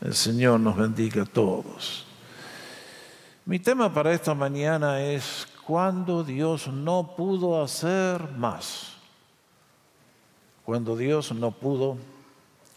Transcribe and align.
El 0.00 0.14
Señor 0.14 0.60
nos 0.60 0.76
bendiga 0.76 1.22
a 1.22 1.26
todos. 1.26 2.06
Mi 3.44 3.58
tema 3.58 3.92
para 3.92 4.12
esta 4.12 4.34
mañana 4.34 5.00
es 5.00 5.46
cuando 5.64 6.22
Dios 6.22 6.68
no 6.68 7.14
pudo 7.16 7.62
hacer 7.62 8.30
más. 8.32 8.96
Cuando 10.64 10.96
Dios 10.96 11.32
no 11.32 11.50
pudo 11.50 11.96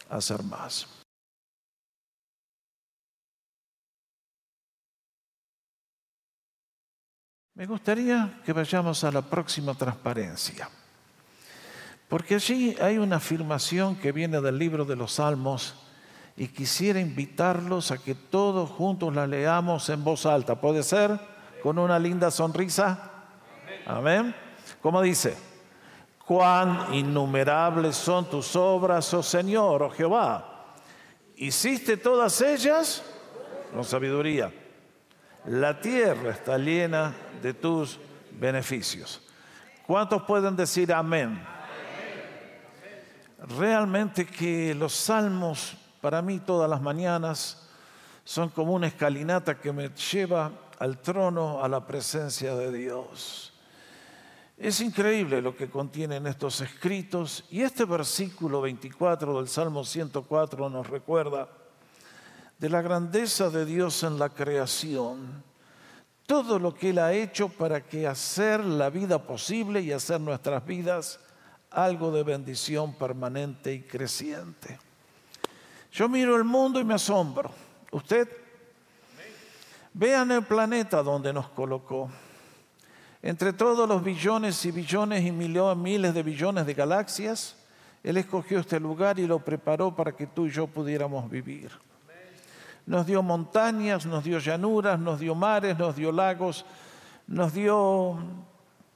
hacer 0.08 0.42
más. 0.42 0.86
Me 7.54 7.66
gustaría 7.66 8.40
que 8.44 8.54
vayamos 8.54 9.04
a 9.04 9.12
la 9.12 9.20
próxima 9.20 9.74
transparencia, 9.74 10.70
porque 12.08 12.36
allí 12.36 12.74
hay 12.80 12.96
una 12.96 13.16
afirmación 13.16 13.96
que 13.96 14.12
viene 14.12 14.40
del 14.40 14.56
libro 14.56 14.86
de 14.86 14.96
los 14.96 15.12
Salmos 15.12 15.74
y 16.40 16.48
quisiera 16.48 16.98
invitarlos 16.98 17.90
a 17.90 17.98
que 17.98 18.14
todos 18.14 18.70
juntos 18.70 19.14
la 19.14 19.26
leamos 19.26 19.90
en 19.90 20.02
voz 20.02 20.24
alta. 20.24 20.58
¿Puede 20.58 20.82
ser? 20.82 21.20
Con 21.62 21.78
una 21.78 21.98
linda 21.98 22.30
sonrisa. 22.30 23.10
Amén. 23.84 24.34
¿Cómo 24.80 25.02
dice? 25.02 25.36
Cuán 26.24 26.94
innumerables 26.94 27.94
son 27.94 28.24
tus 28.30 28.56
obras, 28.56 29.12
oh 29.12 29.22
Señor, 29.22 29.82
oh 29.82 29.90
Jehová. 29.90 30.72
Hiciste 31.36 31.98
todas 31.98 32.40
ellas 32.40 33.02
con 33.74 33.84
sabiduría. 33.84 34.50
La 35.44 35.78
tierra 35.78 36.30
está 36.30 36.56
llena 36.56 37.14
de 37.42 37.52
tus 37.52 38.00
beneficios. 38.30 39.20
¿Cuántos 39.86 40.22
pueden 40.22 40.56
decir 40.56 40.90
amén? 40.90 41.38
Realmente 43.46 44.24
que 44.24 44.74
los 44.74 44.94
salmos 44.94 45.76
para 46.00 46.22
mí 46.22 46.40
todas 46.40 46.68
las 46.68 46.80
mañanas 46.80 47.68
son 48.24 48.48
como 48.50 48.72
una 48.72 48.86
escalinata 48.86 49.58
que 49.58 49.72
me 49.72 49.88
lleva 49.90 50.50
al 50.78 50.98
trono, 50.98 51.62
a 51.62 51.68
la 51.68 51.86
presencia 51.86 52.54
de 52.54 52.72
Dios. 52.72 53.52
Es 54.56 54.80
increíble 54.80 55.40
lo 55.40 55.56
que 55.56 55.70
contienen 55.70 56.26
estos 56.26 56.60
escritos 56.60 57.44
y 57.50 57.62
este 57.62 57.84
versículo 57.84 58.60
24 58.60 59.38
del 59.38 59.48
Salmo 59.48 59.84
104 59.84 60.68
nos 60.68 60.86
recuerda 60.86 61.48
de 62.58 62.68
la 62.68 62.82
grandeza 62.82 63.48
de 63.48 63.64
Dios 63.64 64.02
en 64.02 64.18
la 64.18 64.28
creación, 64.28 65.42
todo 66.26 66.58
lo 66.58 66.74
que 66.74 66.90
Él 66.90 66.98
ha 66.98 67.14
hecho 67.14 67.48
para 67.48 67.80
que 67.80 68.06
hacer 68.06 68.62
la 68.62 68.90
vida 68.90 69.22
posible 69.22 69.80
y 69.80 69.92
hacer 69.92 70.20
nuestras 70.20 70.64
vidas 70.66 71.20
algo 71.70 72.12
de 72.12 72.22
bendición 72.22 72.92
permanente 72.94 73.72
y 73.72 73.80
creciente. 73.80 74.78
Yo 75.92 76.08
miro 76.08 76.36
el 76.36 76.44
mundo 76.44 76.80
y 76.80 76.84
me 76.84 76.94
asombro. 76.94 77.50
¿Usted? 77.90 78.28
Vean 79.92 80.30
el 80.30 80.42
planeta 80.42 81.02
donde 81.02 81.32
nos 81.32 81.48
colocó. 81.48 82.10
Entre 83.22 83.52
todos 83.52 83.88
los 83.88 84.02
billones 84.02 84.64
y 84.64 84.70
billones 84.70 85.24
y 85.24 85.32
miles 85.32 86.14
de 86.14 86.22
billones 86.22 86.64
de 86.64 86.74
galaxias, 86.74 87.56
Él 88.02 88.16
escogió 88.16 88.60
este 88.60 88.80
lugar 88.80 89.18
y 89.18 89.26
lo 89.26 89.40
preparó 89.40 89.94
para 89.94 90.12
que 90.12 90.26
tú 90.26 90.46
y 90.46 90.50
yo 90.50 90.66
pudiéramos 90.66 91.28
vivir 91.28 91.70
nos 92.90 93.06
dio 93.06 93.22
montañas, 93.22 94.04
nos 94.04 94.24
dio 94.24 94.40
llanuras, 94.40 94.98
nos 94.98 95.20
dio 95.20 95.34
mares, 95.36 95.78
nos 95.78 95.94
dio 95.94 96.10
lagos, 96.10 96.66
nos 97.28 97.52
dio 97.52 98.18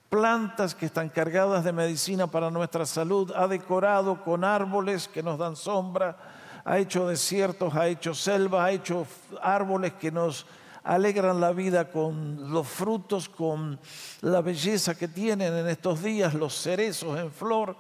plantas 0.09 0.75
que 0.75 0.87
están 0.87 1.09
cargadas 1.09 1.63
de 1.63 1.73
medicina 1.73 2.27
para 2.27 2.51
nuestra 2.51 2.87
salud, 2.87 3.33
ha 3.37 3.47
decorado 3.47 4.23
con 4.25 4.43
árboles 4.43 5.07
que 5.07 5.23
nos 5.23 5.39
dan 5.39 5.55
sombra, 5.55 6.17
ha 6.65 6.79
hecho 6.79 7.09
desiertos, 7.09 7.75
ha 7.75 7.89
hecho 7.89 8.15
selvas, 8.15 8.61
ha 8.61 8.71
hecho 8.71 9.07
árboles 9.43 9.93
que 9.95 10.11
nos 10.11 10.47
alegran 10.83 11.41
la 11.41 11.53
vida 11.53 11.91
con 11.91 12.53
los 12.53 12.67
frutos, 12.67 13.29
con 13.29 13.79
la 14.21 14.41
belleza 14.41 14.95
que 14.95 15.09
tienen 15.09 15.55
en 15.55 15.69
estos 15.69 16.03
días, 16.03 16.35
los 16.35 16.55
cerezos 16.55 17.19
en 17.19 17.31
flor. 17.31 17.77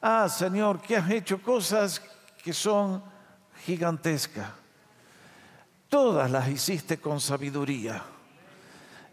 Ah, 0.00 0.28
Señor, 0.28 0.80
que 0.80 0.96
has 0.96 1.10
hecho 1.10 1.42
cosas 1.42 2.00
que 2.42 2.52
son 2.52 3.02
gigantescas 3.64 4.48
todas 5.88 6.30
las 6.30 6.48
hiciste 6.48 6.98
con 6.98 7.20
sabiduría. 7.20 8.02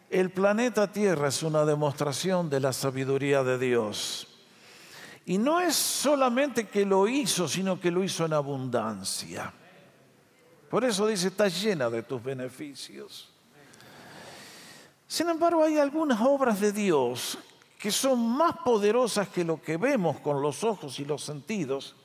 El 0.10 0.30
planeta 0.30 0.92
Tierra 0.92 1.30
es 1.30 1.42
una 1.44 1.66
demostración 1.66 2.50
de 2.50 2.60
la 2.60 2.74
sabiduría 2.74 3.44
de 3.44 3.58
Dios. 3.58 4.28
Y 5.26 5.38
no 5.38 5.60
es 5.60 5.76
solamente 5.76 6.68
que 6.68 6.86
lo 6.86 7.08
hizo, 7.08 7.48
sino 7.48 7.80
que 7.80 7.92
lo 7.92 8.04
hizo 8.04 8.26
en 8.26 8.34
abundancia. 8.34 9.52
Por 10.70 10.84
eso 10.84 11.08
dice, 11.08 11.30
está 11.30 11.48
llena 11.48 11.90
de 11.90 12.04
tus 12.04 12.22
beneficios. 12.24 13.32
Sin 15.08 15.30
embargo, 15.30 15.64
hay 15.64 15.78
algunas 15.78 16.20
obras 16.22 16.60
de 16.60 16.72
Dios 16.72 17.38
que 17.80 17.92
son 17.92 18.20
más 18.36 18.56
poderosas 18.64 19.30
que 19.30 19.44
lo 19.44 19.62
que 19.62 19.78
vemos 19.78 20.20
con 20.20 20.42
los 20.42 20.64
ojos 20.64 21.00
y 21.00 21.06
los 21.06 21.24
sentidos 21.24 21.96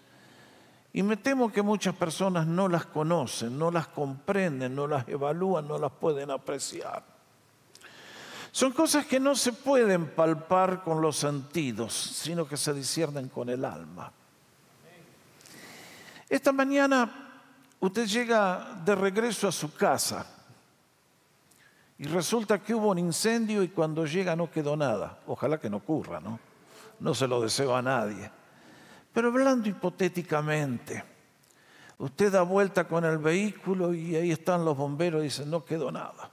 y 0.92 1.02
me 1.02 1.16
temo 1.16 1.52
que 1.52 1.62
muchas 1.62 1.94
personas 1.94 2.47
no 2.47 2.69
las 2.69 2.87
conocen, 2.87 3.58
no 3.58 3.70
las 3.70 3.87
comprenden, 3.87 4.75
no 4.75 4.87
las 4.87 5.08
evalúan, 5.08 5.69
no 5.69 5.78
las 5.78 5.92
pueden 5.92 6.31
apreciar. 6.31 7.19
Son 8.53 8.72
cosas 8.72 9.06
que 9.06 9.21
no 9.21 9.34
se 9.34 9.53
pueden 9.53 10.09
palpar 10.09 10.83
con 10.83 11.00
los 11.00 11.16
sentidos, 11.16 11.94
sino 11.94 12.47
que 12.47 12.56
se 12.56 12.75
disciernen 12.75 13.28
con 13.28 13.49
el 13.49 13.65
alma. 13.65 14.12
Esta 16.28 16.53
mañana 16.53 17.31
usted 17.78 18.06
llega 18.06 18.81
de 18.84 18.94
regreso 18.94 19.49
a 19.49 19.53
su 19.53 19.72
casa 19.75 20.27
y 21.99 22.05
resulta 22.05 22.59
que 22.62 22.75
hubo 22.75 22.91
un 22.91 22.99
incendio 22.99 23.62
y 23.62 23.69
cuando 23.69 24.06
llega 24.06 24.34
no 24.34 24.50
quedó 24.50 24.77
nada. 24.77 25.19
Ojalá 25.27 25.61
que 25.61 25.71
no 25.71 25.78
ocurra, 25.78 26.21
¿no? 26.21 26.41
No 26.99 27.15
se 27.15 27.28
lo 27.28 27.41
deseo 27.41 27.77
a 27.77 27.82
nadie. 27.82 28.31
Pero 29.12 29.28
hablando 29.28 29.69
hipotéticamente, 29.69 31.05
usted 31.99 32.32
da 32.32 32.43
vuelta 32.43 32.87
con 32.87 33.05
el 33.05 33.19
vehículo 33.19 33.93
y 33.94 34.17
ahí 34.17 34.31
están 34.31 34.65
los 34.65 34.77
bomberos 34.77 35.21
y 35.21 35.25
dicen, 35.25 35.50
no 35.50 35.65
quedó 35.65 35.93
nada. 35.93 36.31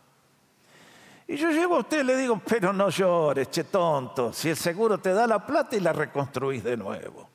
Y 1.27 1.35
yo 1.35 1.51
llego 1.51 1.75
a 1.75 1.79
usted 1.79 2.01
y 2.01 2.03
le 2.05 2.15
digo, 2.15 2.41
pero 2.47 2.71
no 2.71 2.89
llores, 2.89 3.49
che 3.49 3.65
tonto, 3.65 4.31
si 4.31 4.49
el 4.49 4.55
seguro 4.55 4.97
te 4.97 5.13
da 5.13 5.27
la 5.27 5.45
plata 5.45 5.75
y 5.75 5.81
la 5.81 5.91
reconstruís 5.91 6.63
de 6.63 6.77
nuevo. 6.77 7.29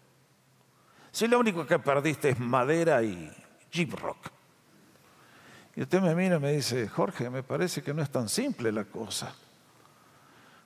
Si 1.11 1.29
lo 1.29 1.39
único 1.39 1.67
que 1.67 1.79
perdiste 1.79 2.31
es 2.31 2.39
madera 2.39 3.03
y 3.03 3.31
jeep 3.71 3.93
rock. 4.01 4.31
Y 5.77 5.83
usted 5.83 6.01
me 6.01 6.15
mira 6.15 6.37
y 6.37 6.41
me 6.41 6.53
dice, 6.53 6.89
Jorge, 6.89 7.29
me 7.29 7.43
parece 7.43 7.83
que 7.83 7.93
no 7.93 8.03
es 8.03 8.11
tan 8.11 8.31
simple 8.31 8.73
la 8.73 8.85
cosa. 8.85 9.35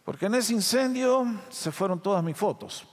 Porque 0.05 0.27
en 0.27 0.37
ese 0.37 0.53
incendio 0.53 1.27
se 1.49 1.73
fueron 1.73 2.01
todas 2.01 2.23
mis 2.23 2.37
fotos. 2.37 2.87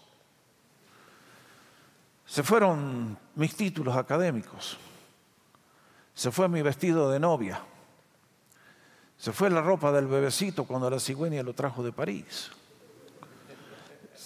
Se 2.26 2.42
fueron 2.42 3.16
mis 3.36 3.56
títulos 3.56 3.96
académicos. 3.96 4.80
Se 6.16 6.32
fue 6.32 6.48
mi 6.50 6.64
vestido 6.64 7.12
de 7.12 7.20
novia. 7.20 7.62
Se 9.18 9.32
fue 9.32 9.50
la 9.50 9.62
ropa 9.62 9.92
del 9.92 10.08
bebecito 10.08 10.66
cuando 10.66 10.90
la 10.90 11.00
cigüeña 11.00 11.44
lo 11.44 11.54
trajo 11.54 11.84
de 11.84 11.92
París. 11.92 12.52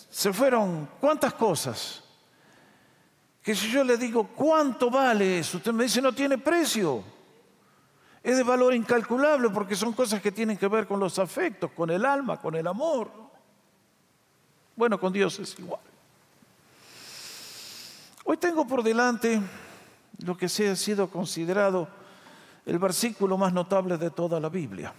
Se 0.10 0.34
fueron 0.34 0.90
cuántas 1.00 1.34
cosas. 1.34 2.04
Que 3.44 3.56
si 3.56 3.72
yo 3.72 3.84
le 3.84 3.98
digo, 3.98 4.28
¿cuánto 4.28 4.90
vale 4.90 5.40
eso? 5.40 5.58
Usted 5.58 5.72
me 5.72 5.84
dice, 5.84 6.02
no 6.02 6.12
tiene 6.12 6.38
precio. 6.38 7.04
Es 8.24 8.36
de 8.36 8.44
valor 8.44 8.74
incalculable 8.74 9.50
porque 9.50 9.76
son 9.76 9.94
cosas 9.94 10.22
que 10.22 10.32
tienen 10.32 10.58
que 10.58 10.68
ver 10.68 10.88
con 10.88 11.00
los 11.00 11.18
afectos, 11.20 11.72
con 11.72 11.90
el 11.90 12.04
alma, 12.04 12.42
con 12.42 12.56
el 12.56 12.68
amor. 12.68 13.10
Bueno, 14.76 15.00
con 15.00 15.14
Dios 15.14 15.40
es 15.40 15.58
igual. 15.60 15.82
Hoy 18.26 18.36
tengo 18.36 18.68
por 18.68 18.84
delante 18.84 19.42
lo 20.26 20.36
que 20.36 20.50
se 20.50 20.70
ha 20.70 20.76
sido 20.76 21.10
considerado 21.10 21.88
el 22.68 22.80
versículo 22.80 23.38
más 23.38 23.54
notable 23.54 23.98
de 23.98 24.12
toda 24.12 24.42
la 24.42 24.50
Biblia. 24.50 24.94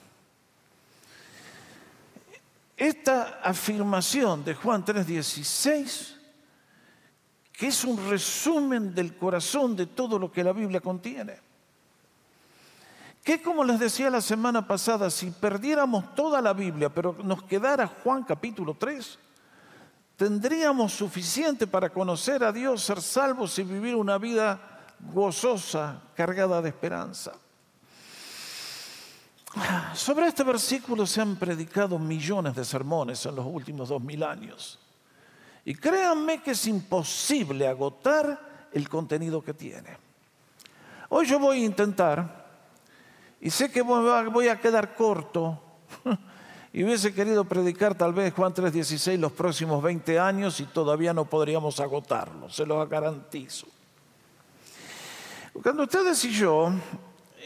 Esta 2.74 3.40
afirmación 3.42 4.42
de 4.42 4.54
Juan 4.54 4.84
3:16, 4.84 6.16
que 7.52 7.66
es 7.66 7.84
un 7.84 8.08
resumen 8.08 8.94
del 8.94 9.16
corazón 9.16 9.76
de 9.76 9.84
todo 9.84 10.18
lo 10.18 10.32
que 10.32 10.42
la 10.42 10.54
Biblia 10.54 10.80
contiene, 10.80 11.40
que 13.22 13.42
como 13.42 13.62
les 13.62 13.78
decía 13.78 14.08
la 14.08 14.22
semana 14.22 14.66
pasada, 14.66 15.10
si 15.10 15.30
perdiéramos 15.30 16.14
toda 16.14 16.40
la 16.40 16.54
Biblia, 16.54 16.88
pero 16.88 17.16
nos 17.22 17.42
quedara 17.42 17.86
Juan 17.86 18.24
capítulo 18.24 18.76
3, 18.78 19.18
tendríamos 20.16 20.94
suficiente 20.94 21.66
para 21.66 21.90
conocer 21.90 22.42
a 22.42 22.50
Dios, 22.50 22.82
ser 22.82 23.02
salvos 23.02 23.58
y 23.58 23.64
vivir 23.64 23.94
una 23.94 24.16
vida 24.16 24.86
gozosa, 25.12 26.00
cargada 26.14 26.62
de 26.62 26.70
esperanza. 26.70 27.34
Sobre 29.94 30.26
este 30.26 30.44
versículo 30.44 31.06
se 31.06 31.20
han 31.20 31.36
predicado 31.36 31.98
millones 31.98 32.54
de 32.54 32.64
sermones 32.64 33.24
en 33.26 33.34
los 33.34 33.46
últimos 33.46 33.88
dos 33.88 34.02
mil 34.02 34.22
años. 34.22 34.78
Y 35.64 35.74
créanme 35.74 36.42
que 36.42 36.52
es 36.52 36.66
imposible 36.66 37.66
agotar 37.66 38.68
el 38.72 38.88
contenido 38.88 39.42
que 39.42 39.54
tiene. 39.54 39.96
Hoy 41.08 41.26
yo 41.26 41.38
voy 41.38 41.62
a 41.62 41.64
intentar, 41.64 42.46
y 43.40 43.50
sé 43.50 43.70
que 43.70 43.82
voy 43.82 44.48
a 44.48 44.60
quedar 44.60 44.94
corto, 44.94 45.60
y 46.72 46.84
hubiese 46.84 47.14
querido 47.14 47.44
predicar 47.44 47.94
tal 47.94 48.12
vez 48.12 48.34
Juan 48.34 48.52
3:16 48.52 49.18
los 49.18 49.32
próximos 49.32 49.82
20 49.82 50.18
años 50.18 50.60
y 50.60 50.64
todavía 50.64 51.14
no 51.14 51.24
podríamos 51.24 51.80
agotarlo, 51.80 52.50
se 52.50 52.66
lo 52.66 52.86
garantizo. 52.86 53.66
Cuando 55.62 55.84
ustedes 55.84 56.24
y 56.24 56.30
yo 56.30 56.72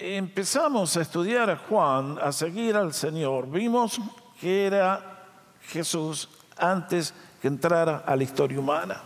empezamos 0.03 0.97
a 0.97 1.03
estudiar 1.03 1.51
a 1.51 1.57
Juan, 1.57 2.19
a 2.21 2.33
seguir 2.33 2.77
al 2.77 2.93
Señor, 2.93 3.49
vimos 3.51 4.01
que 4.41 4.67
era 4.67 5.25
Jesús 5.69 6.29
antes 6.57 7.15
que 7.41 7.49
entrara 7.49 8.03
a 8.07 8.17
la 8.17 8.23
historia 8.23 8.59
humana. 8.59 9.01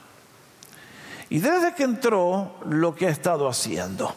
Y 1.29 1.41
desde 1.41 1.75
que 1.75 1.83
entró, 1.83 2.57
lo 2.67 2.95
que 2.95 3.07
ha 3.07 3.11
estado 3.11 3.49
haciendo. 3.49 4.15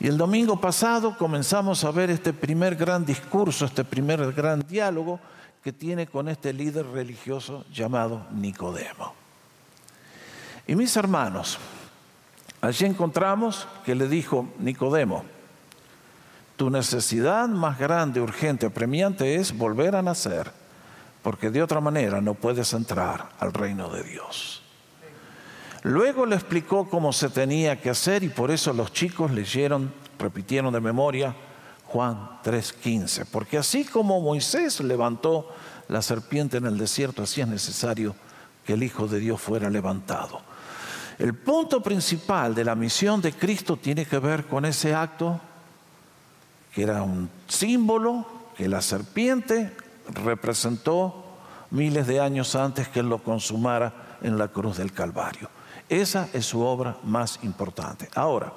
Y 0.00 0.08
el 0.08 0.18
domingo 0.18 0.60
pasado 0.60 1.16
comenzamos 1.16 1.84
a 1.84 1.90
ver 1.90 2.10
este 2.10 2.32
primer 2.32 2.76
gran 2.76 3.04
discurso, 3.04 3.64
este 3.64 3.84
primer 3.84 4.32
gran 4.32 4.60
diálogo 4.60 5.18
que 5.62 5.72
tiene 5.72 6.06
con 6.06 6.28
este 6.28 6.52
líder 6.52 6.86
religioso 6.86 7.64
llamado 7.72 8.26
Nicodemo. 8.32 9.14
Y 10.66 10.74
mis 10.76 10.94
hermanos, 10.96 11.58
allí 12.60 12.84
encontramos 12.84 13.66
que 13.84 13.94
le 13.94 14.08
dijo 14.08 14.48
Nicodemo, 14.58 15.24
tu 16.56 16.70
necesidad 16.70 17.48
más 17.48 17.78
grande, 17.78 18.20
urgente, 18.20 18.66
apremiante 18.66 19.36
es 19.36 19.56
volver 19.56 19.96
a 19.96 20.02
nacer, 20.02 20.50
porque 21.22 21.50
de 21.50 21.62
otra 21.62 21.80
manera 21.80 22.20
no 22.20 22.34
puedes 22.34 22.72
entrar 22.72 23.30
al 23.40 23.52
reino 23.52 23.88
de 23.88 24.02
Dios. 24.04 24.62
Luego 25.82 26.24
le 26.24 26.36
explicó 26.36 26.88
cómo 26.88 27.12
se 27.12 27.28
tenía 27.28 27.80
que 27.80 27.90
hacer 27.90 28.22
y 28.22 28.28
por 28.28 28.50
eso 28.50 28.72
los 28.72 28.92
chicos 28.92 29.30
leyeron, 29.30 29.92
repitieron 30.18 30.72
de 30.72 30.80
memoria 30.80 31.34
Juan 31.86 32.40
3:15, 32.42 33.26
porque 33.30 33.58
así 33.58 33.84
como 33.84 34.20
Moisés 34.20 34.80
levantó 34.80 35.50
la 35.88 36.00
serpiente 36.00 36.56
en 36.56 36.66
el 36.66 36.78
desierto, 36.78 37.22
así 37.22 37.40
es 37.40 37.48
necesario 37.48 38.14
que 38.64 38.72
el 38.72 38.82
Hijo 38.82 39.06
de 39.06 39.20
Dios 39.20 39.40
fuera 39.40 39.68
levantado. 39.68 40.40
El 41.18 41.34
punto 41.34 41.82
principal 41.82 42.54
de 42.54 42.64
la 42.64 42.74
misión 42.74 43.20
de 43.20 43.32
Cristo 43.32 43.76
tiene 43.76 44.06
que 44.06 44.18
ver 44.18 44.46
con 44.46 44.64
ese 44.64 44.94
acto 44.94 45.40
que 46.74 46.82
era 46.82 47.02
un 47.02 47.30
símbolo 47.46 48.26
que 48.56 48.68
la 48.68 48.82
serpiente 48.82 49.76
representó 50.12 51.24
miles 51.70 52.06
de 52.06 52.20
años 52.20 52.54
antes 52.56 52.88
que 52.88 53.00
él 53.00 53.08
lo 53.08 53.22
consumara 53.22 54.18
en 54.22 54.38
la 54.38 54.48
cruz 54.48 54.78
del 54.78 54.92
Calvario. 54.92 55.48
Esa 55.88 56.28
es 56.32 56.46
su 56.46 56.60
obra 56.60 56.96
más 57.04 57.38
importante. 57.42 58.08
Ahora, 58.14 58.52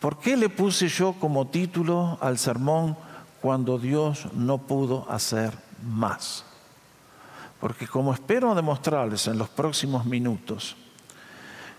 ¿por 0.00 0.18
qué 0.18 0.36
le 0.36 0.48
puse 0.48 0.88
yo 0.88 1.14
como 1.14 1.48
título 1.48 2.18
al 2.20 2.38
sermón 2.38 2.96
cuando 3.40 3.78
Dios 3.78 4.28
no 4.34 4.58
pudo 4.58 5.06
hacer 5.10 5.52
más? 5.82 6.44
Porque 7.60 7.88
como 7.88 8.12
espero 8.12 8.54
demostrarles 8.54 9.26
en 9.26 9.38
los 9.38 9.48
próximos 9.48 10.04
minutos, 10.04 10.76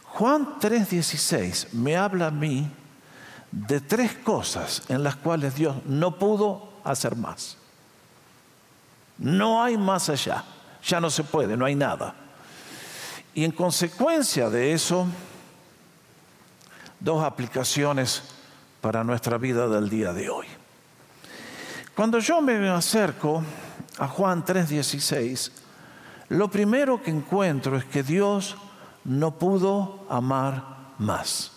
Juan 0.06 0.60
3:16 0.60 1.74
me 1.74 1.96
habla 1.96 2.28
a 2.28 2.32
mí 2.32 2.72
de 3.66 3.82
tres 3.82 4.14
cosas 4.14 4.84
en 4.88 5.04
las 5.04 5.16
cuales 5.16 5.56
Dios 5.56 5.76
no 5.86 6.20
pudo 6.20 6.74
hacer 6.84 7.16
más. 7.16 7.58
No 9.18 9.64
hay 9.64 9.78
más 9.78 10.10
allá, 10.10 10.44
ya 10.84 11.02
no 11.02 11.10
se 11.10 11.24
puede, 11.24 11.58
no 11.58 11.66
hay 11.66 11.74
nada. 11.74 12.14
Y 13.34 13.44
en 13.44 13.52
consecuencia 13.52 14.50
de 14.50 14.74
eso, 14.74 15.08
dos 17.00 17.24
aplicaciones 17.24 18.24
para 18.80 19.04
nuestra 19.04 19.38
vida 19.38 19.68
del 19.68 19.90
día 19.90 20.14
de 20.14 20.30
hoy. 20.30 20.46
Cuando 21.96 22.20
yo 22.20 22.42
me 22.42 22.70
acerco 22.70 23.44
a 23.98 24.08
Juan 24.08 24.46
3:16, 24.46 25.52
lo 26.30 26.48
primero 26.50 27.02
que 27.02 27.10
encuentro 27.10 27.76
es 27.76 27.86
que 27.86 28.04
Dios 28.04 28.56
no 29.04 29.40
pudo 29.40 30.06
amar 30.10 30.94
más. 31.00 31.57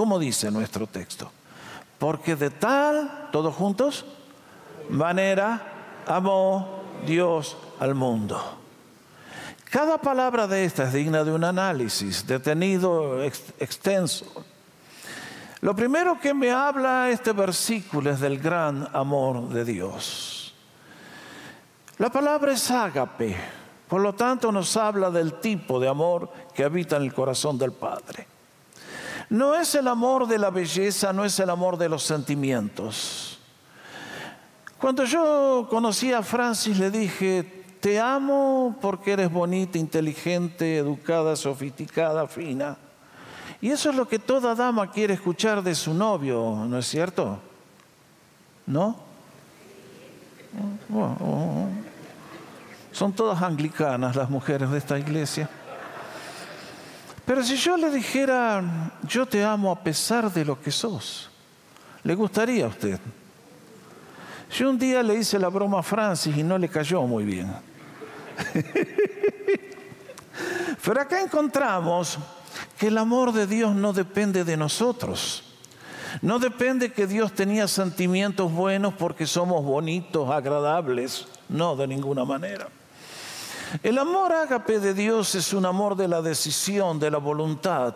¿Cómo 0.00 0.18
dice 0.18 0.50
nuestro 0.50 0.86
texto? 0.86 1.30
Porque 1.98 2.34
de 2.34 2.48
tal, 2.48 3.28
todos 3.30 3.54
juntos, 3.54 4.06
manera 4.88 6.00
amó 6.06 6.80
Dios 7.06 7.54
al 7.78 7.94
mundo. 7.94 8.40
Cada 9.64 9.98
palabra 9.98 10.46
de 10.46 10.64
esta 10.64 10.84
es 10.84 10.94
digna 10.94 11.22
de 11.22 11.32
un 11.32 11.44
análisis 11.44 12.26
detenido, 12.26 13.22
extenso. 13.22 14.24
Lo 15.60 15.76
primero 15.76 16.18
que 16.18 16.32
me 16.32 16.50
habla 16.50 17.10
este 17.10 17.34
versículo 17.34 18.10
es 18.10 18.20
del 18.20 18.38
gran 18.38 18.88
amor 18.94 19.50
de 19.50 19.66
Dios. 19.66 20.54
La 21.98 22.08
palabra 22.08 22.52
es 22.52 22.70
ágape, 22.70 23.36
por 23.86 24.00
lo 24.00 24.14
tanto 24.14 24.50
nos 24.50 24.78
habla 24.78 25.10
del 25.10 25.34
tipo 25.40 25.78
de 25.78 25.88
amor 25.88 26.32
que 26.54 26.64
habita 26.64 26.96
en 26.96 27.02
el 27.02 27.12
corazón 27.12 27.58
del 27.58 27.72
Padre. 27.72 28.29
No 29.30 29.54
es 29.54 29.74
el 29.76 29.86
amor 29.86 30.26
de 30.26 30.38
la 30.38 30.50
belleza, 30.50 31.12
no 31.12 31.24
es 31.24 31.38
el 31.38 31.50
amor 31.50 31.78
de 31.78 31.88
los 31.88 32.02
sentimientos. 32.02 33.38
Cuando 34.78 35.04
yo 35.04 35.68
conocí 35.70 36.12
a 36.12 36.22
Francis 36.22 36.78
le 36.78 36.90
dije, 36.90 37.64
te 37.80 38.00
amo 38.00 38.76
porque 38.80 39.12
eres 39.12 39.30
bonita, 39.30 39.78
inteligente, 39.78 40.78
educada, 40.78 41.36
sofisticada, 41.36 42.26
fina. 42.26 42.76
Y 43.60 43.70
eso 43.70 43.90
es 43.90 43.96
lo 43.96 44.08
que 44.08 44.18
toda 44.18 44.54
dama 44.54 44.90
quiere 44.90 45.14
escuchar 45.14 45.62
de 45.62 45.74
su 45.74 45.94
novio, 45.94 46.64
¿no 46.66 46.78
es 46.78 46.86
cierto? 46.86 47.38
¿No? 48.66 48.96
son 52.90 53.12
todas 53.12 53.40
anglicanas 53.40 54.16
las 54.16 54.28
mujeres 54.28 54.70
de 54.70 54.78
esta 54.78 54.98
iglesia. 54.98 55.48
Pero 57.30 57.44
si 57.44 57.54
yo 57.54 57.76
le 57.76 57.92
dijera, 57.92 58.60
yo 59.06 59.24
te 59.24 59.44
amo 59.44 59.70
a 59.70 59.78
pesar 59.78 60.32
de 60.32 60.44
lo 60.44 60.60
que 60.60 60.72
sos, 60.72 61.30
¿le 62.02 62.16
gustaría 62.16 62.64
a 62.64 62.68
usted? 62.68 62.98
Yo 64.50 64.68
un 64.68 64.76
día 64.76 65.00
le 65.00 65.14
hice 65.14 65.38
la 65.38 65.46
broma 65.46 65.78
a 65.78 65.82
Francis 65.84 66.36
y 66.36 66.42
no 66.42 66.58
le 66.58 66.68
cayó 66.68 67.02
muy 67.02 67.22
bien. 67.22 67.54
Pero 70.84 71.00
acá 71.00 71.20
encontramos 71.20 72.18
que 72.76 72.88
el 72.88 72.98
amor 72.98 73.32
de 73.32 73.46
Dios 73.46 73.76
no 73.76 73.92
depende 73.92 74.42
de 74.42 74.56
nosotros. 74.56 75.44
No 76.22 76.40
depende 76.40 76.92
que 76.92 77.06
Dios 77.06 77.32
tenía 77.32 77.68
sentimientos 77.68 78.52
buenos 78.52 78.94
porque 78.94 79.28
somos 79.28 79.64
bonitos, 79.64 80.28
agradables. 80.30 81.28
No, 81.48 81.76
de 81.76 81.86
ninguna 81.86 82.24
manera. 82.24 82.66
El 83.82 83.98
amor 83.98 84.32
ágape 84.32 84.80
de 84.80 84.94
Dios 84.94 85.34
es 85.34 85.52
un 85.52 85.64
amor 85.64 85.96
de 85.96 86.08
la 86.08 86.20
decisión, 86.20 86.98
de 86.98 87.10
la 87.10 87.18
voluntad, 87.18 87.94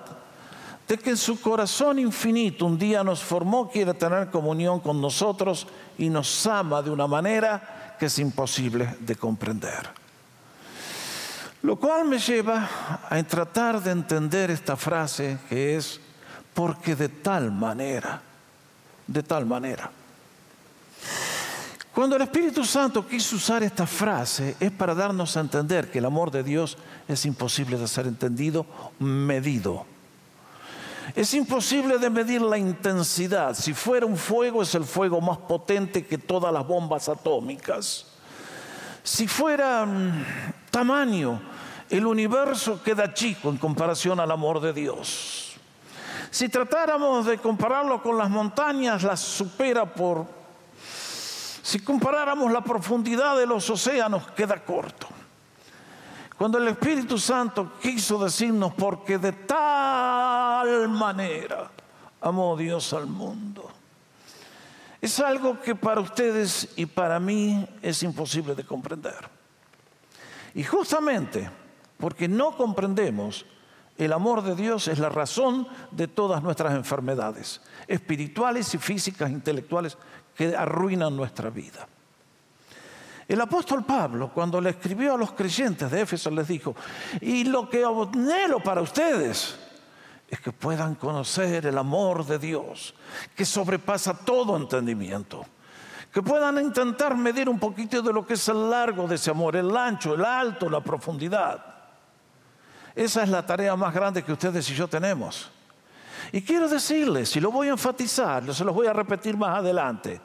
de 0.86 0.98
que 0.98 1.10
en 1.10 1.16
su 1.16 1.40
corazón 1.40 1.98
infinito 1.98 2.66
un 2.66 2.78
día 2.78 3.02
nos 3.02 3.22
formó, 3.22 3.68
quiere 3.68 3.94
tener 3.94 4.30
comunión 4.30 4.80
con 4.80 5.00
nosotros 5.00 5.66
y 5.98 6.08
nos 6.08 6.46
ama 6.46 6.82
de 6.82 6.90
una 6.90 7.06
manera 7.06 7.96
que 7.98 8.06
es 8.06 8.18
imposible 8.18 8.96
de 9.00 9.16
comprender. 9.16 9.90
Lo 11.62 11.76
cual 11.76 12.04
me 12.04 12.18
lleva 12.18 12.68
a 13.08 13.22
tratar 13.22 13.82
de 13.82 13.90
entender 13.90 14.50
esta 14.50 14.76
frase 14.76 15.38
que 15.48 15.76
es, 15.76 15.98
porque 16.52 16.94
de 16.94 17.08
tal 17.08 17.50
manera, 17.50 18.20
de 19.06 19.22
tal 19.22 19.46
manera. 19.46 19.90
Cuando 21.94 22.16
el 22.16 22.22
Espíritu 22.22 22.64
Santo 22.64 23.06
quiso 23.06 23.36
usar 23.36 23.62
esta 23.62 23.86
frase 23.86 24.56
es 24.58 24.72
para 24.72 24.96
darnos 24.96 25.36
a 25.36 25.40
entender 25.40 25.92
que 25.92 25.98
el 25.98 26.04
amor 26.04 26.32
de 26.32 26.42
Dios 26.42 26.76
es 27.06 27.24
imposible 27.24 27.78
de 27.78 27.86
ser 27.86 28.08
entendido, 28.08 28.66
medido. 28.98 29.86
Es 31.14 31.32
imposible 31.34 31.98
de 31.98 32.10
medir 32.10 32.42
la 32.42 32.58
intensidad. 32.58 33.54
Si 33.54 33.74
fuera 33.74 34.06
un 34.06 34.16
fuego 34.16 34.62
es 34.62 34.74
el 34.74 34.82
fuego 34.82 35.20
más 35.20 35.38
potente 35.38 36.04
que 36.04 36.18
todas 36.18 36.52
las 36.52 36.66
bombas 36.66 37.08
atómicas. 37.08 38.06
Si 39.04 39.28
fuera 39.28 39.86
mm, 39.86 40.24
tamaño, 40.72 41.40
el 41.90 42.06
universo 42.06 42.82
queda 42.82 43.14
chico 43.14 43.50
en 43.50 43.56
comparación 43.56 44.18
al 44.18 44.32
amor 44.32 44.60
de 44.60 44.72
Dios. 44.72 45.54
Si 46.32 46.48
tratáramos 46.48 47.26
de 47.26 47.38
compararlo 47.38 48.02
con 48.02 48.18
las 48.18 48.30
montañas, 48.30 49.04
las 49.04 49.20
supera 49.20 49.84
por 49.84 50.43
si 51.64 51.78
comparáramos 51.78 52.52
la 52.52 52.60
profundidad 52.60 53.38
de 53.38 53.46
los 53.46 53.70
océanos, 53.70 54.30
queda 54.32 54.62
corto. 54.62 55.08
Cuando 56.36 56.58
el 56.58 56.68
Espíritu 56.68 57.18
Santo 57.18 57.72
quiso 57.80 58.22
decirnos, 58.22 58.74
porque 58.74 59.16
de 59.16 59.32
tal 59.32 60.90
manera 60.90 61.70
amó 62.20 62.54
Dios 62.54 62.92
al 62.92 63.06
mundo, 63.06 63.70
es 65.00 65.18
algo 65.20 65.58
que 65.58 65.74
para 65.74 66.02
ustedes 66.02 66.68
y 66.76 66.84
para 66.84 67.18
mí 67.18 67.66
es 67.80 68.02
imposible 68.02 68.54
de 68.54 68.64
comprender. 68.64 69.26
Y 70.54 70.64
justamente 70.64 71.48
porque 71.96 72.28
no 72.28 72.58
comprendemos, 72.58 73.46
El 73.96 74.12
amor 74.12 74.42
de 74.42 74.56
Dios 74.56 74.88
es 74.88 74.98
la 74.98 75.08
razón 75.08 75.68
de 75.92 76.08
todas 76.08 76.42
nuestras 76.42 76.74
enfermedades, 76.74 77.60
espirituales 77.86 78.74
y 78.74 78.78
físicas, 78.78 79.30
intelectuales, 79.30 79.96
que 80.34 80.54
arruinan 80.56 81.16
nuestra 81.16 81.50
vida. 81.50 81.86
El 83.26 83.40
apóstol 83.40 83.84
Pablo, 83.84 84.30
cuando 84.32 84.60
le 84.60 84.70
escribió 84.70 85.14
a 85.14 85.18
los 85.18 85.32
creyentes 85.32 85.90
de 85.90 86.02
Éfeso, 86.02 86.30
les 86.30 86.46
dijo, 86.46 86.74
y 87.20 87.44
lo 87.44 87.68
que 87.70 87.84
anhelo 87.84 88.62
para 88.62 88.82
ustedes 88.82 89.56
es 90.28 90.40
que 90.40 90.52
puedan 90.52 90.94
conocer 90.96 91.66
el 91.66 91.78
amor 91.78 92.26
de 92.26 92.38
Dios, 92.38 92.94
que 93.34 93.44
sobrepasa 93.44 94.14
todo 94.14 94.56
entendimiento, 94.56 95.44
que 96.12 96.22
puedan 96.22 96.58
intentar 96.58 97.16
medir 97.16 97.48
un 97.48 97.58
poquito 97.58 98.02
de 98.02 98.12
lo 98.12 98.26
que 98.26 98.34
es 98.34 98.48
el 98.48 98.68
largo 98.68 99.08
de 99.08 99.14
ese 99.14 99.30
amor, 99.30 99.56
el 99.56 99.74
ancho, 99.74 100.14
el 100.14 100.24
alto, 100.24 100.68
la 100.68 100.80
profundidad. 100.80 101.64
Esa 102.94 103.22
es 103.22 103.28
la 103.28 103.44
tarea 103.44 103.74
más 103.74 103.92
grande 103.94 104.22
que 104.22 104.32
ustedes 104.32 104.68
y 104.70 104.74
yo 104.74 104.86
tenemos. 104.86 105.50
Y 106.34 106.42
quiero 106.42 106.68
decirles, 106.68 107.36
y 107.36 107.40
lo 107.40 107.52
voy 107.52 107.68
a 107.68 107.70
enfatizar, 107.70 108.52
se 108.52 108.64
los 108.64 108.74
voy 108.74 108.88
a 108.88 108.92
repetir 108.92 109.36
más 109.36 109.58
adelante, 109.58 110.20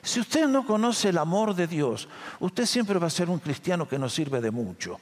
si 0.00 0.20
usted 0.20 0.46
no 0.46 0.64
conoce 0.64 1.08
el 1.08 1.18
amor 1.18 1.52
de 1.52 1.66
Dios, 1.66 2.08
usted 2.38 2.64
siempre 2.64 2.96
va 2.96 3.08
a 3.08 3.10
ser 3.10 3.28
un 3.28 3.40
cristiano 3.40 3.88
que 3.88 3.98
no 3.98 4.08
sirve 4.08 4.40
de 4.40 4.52
mucho. 4.52 5.00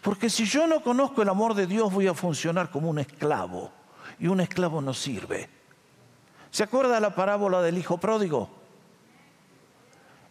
Porque 0.00 0.30
si 0.30 0.46
yo 0.46 0.66
no 0.66 0.82
conozco 0.82 1.20
el 1.20 1.28
amor 1.28 1.52
de 1.52 1.66
Dios, 1.66 1.92
voy 1.92 2.06
a 2.06 2.14
funcionar 2.14 2.70
como 2.70 2.88
un 2.88 3.00
esclavo. 3.00 3.70
Y 4.18 4.28
un 4.28 4.40
esclavo 4.40 4.80
no 4.80 4.94
sirve. 4.94 5.46
¿Se 6.50 6.62
acuerda 6.62 6.98
la 6.98 7.14
parábola 7.14 7.60
del 7.60 7.76
hijo 7.76 7.98
pródigo? 7.98 8.48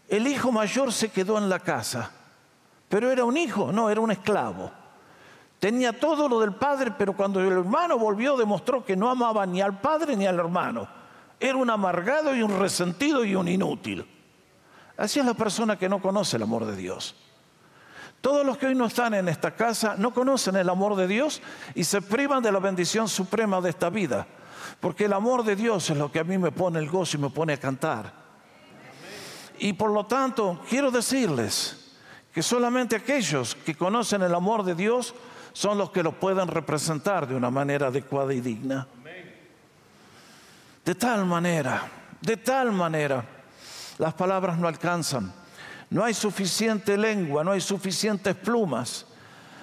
El 0.08 0.26
hijo 0.26 0.52
mayor 0.52 0.92
se 0.92 1.10
quedó 1.12 1.38
en 1.38 1.50
la 1.50 1.60
casa, 1.60 2.10
pero 2.90 3.12
era 3.12 3.26
un 3.26 3.38
hijo, 3.38 3.72
no, 3.72 3.92
era 3.92 4.02
un 4.02 4.10
esclavo. 4.10 4.72
Tenía 5.60 6.00
todo 6.00 6.30
lo 6.30 6.40
del 6.40 6.54
padre, 6.54 6.94
pero 6.98 7.14
cuando 7.14 7.40
el 7.40 7.52
hermano 7.52 7.98
volvió 7.98 8.38
demostró 8.38 8.86
que 8.86 8.96
no 8.96 9.10
amaba 9.10 9.46
ni 9.46 9.62
al 9.62 9.80
padre 9.80 10.16
ni 10.16 10.28
al 10.28 10.40
hermano. 10.40 10.88
Era 11.40 11.58
un 11.58 11.70
amargado 11.70 12.36
y 12.36 12.42
un 12.42 12.60
resentido 12.60 13.26
y 13.26 13.36
un 13.36 13.48
inútil. 13.48 14.06
Así 14.98 15.20
es 15.20 15.26
la 15.26 15.34
persona 15.34 15.78
que 15.78 15.90
no 15.90 16.02
conoce 16.02 16.38
el 16.38 16.44
amor 16.44 16.66
de 16.66 16.76
Dios. 16.76 17.16
Todos 18.22 18.46
los 18.46 18.58
que 18.58 18.68
hoy 18.68 18.76
no 18.76 18.86
están 18.86 19.14
en 19.14 19.28
esta 19.28 19.56
casa 19.56 19.96
no 19.98 20.14
conocen 20.14 20.56
el 20.56 20.70
amor 20.70 20.96
de 20.96 21.08
Dios 21.08 21.42
y 21.76 21.84
se 21.84 22.02
privan 22.02 22.42
de 22.42 22.52
la 22.52 22.60
bendición 22.60 23.08
suprema 23.08 23.62
de 23.62 23.70
esta 23.70 23.90
vida. 23.90 24.28
Porque 24.80 25.06
el 25.06 25.14
amor 25.14 25.44
de 25.44 25.56
Dios 25.56 25.90
es 25.90 25.98
lo 25.98 26.12
que 26.12 26.20
a 26.20 26.24
mí 26.24 26.38
me 26.38 26.52
pone 26.52 26.80
el 26.80 26.90
gozo 26.90 27.18
y 27.18 27.22
me 27.22 27.30
pone 27.30 27.54
a 27.54 27.60
cantar. 27.60 28.12
Y 29.60 29.74
por 29.74 29.92
lo 29.92 30.06
tanto, 30.06 30.62
quiero 30.70 30.92
decirles 30.92 31.96
que 32.34 32.44
solamente 32.44 32.96
aquellos 32.96 33.56
que 33.56 33.76
conocen 33.76 34.22
el 34.22 34.36
amor 34.36 34.64
de 34.64 34.76
Dios 34.76 35.16
son 35.58 35.80
los 35.80 35.90
que 35.90 36.04
lo 36.04 36.12
pueden 36.12 36.48
representar 36.48 37.28
de 37.28 37.34
una 37.34 37.50
manera 37.50 37.88
adecuada 37.88 38.32
y 38.32 38.42
digna. 38.42 38.88
De 40.86 40.94
tal 40.94 41.26
manera, 41.26 41.82
de 42.22 42.38
tal 42.38 42.72
manera, 42.72 43.26
las 43.98 44.14
palabras 44.14 44.60
no 44.60 44.68
alcanzan. 44.68 45.34
No 45.90 46.04
hay 46.04 46.14
suficiente 46.14 46.96
lengua, 46.96 47.44
no 47.44 47.54
hay 47.54 47.62
suficientes 47.62 48.36
plumas. 48.36 49.08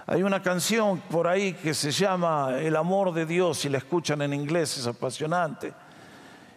Hay 0.09 0.25
una 0.25 0.43
canción 0.43 0.99
por 1.09 1.29
ahí 1.29 1.53
que 1.53 1.73
se 1.73 1.93
llama 1.93 2.59
El 2.59 2.75
amor 2.75 3.15
de 3.15 3.25
Dios, 3.25 3.65
y 3.65 3.69
la 3.69 3.79
escuchan 3.79 4.21
en 4.23 4.35
inglés, 4.35 4.77
es 4.77 4.89
apasionante. 4.89 5.73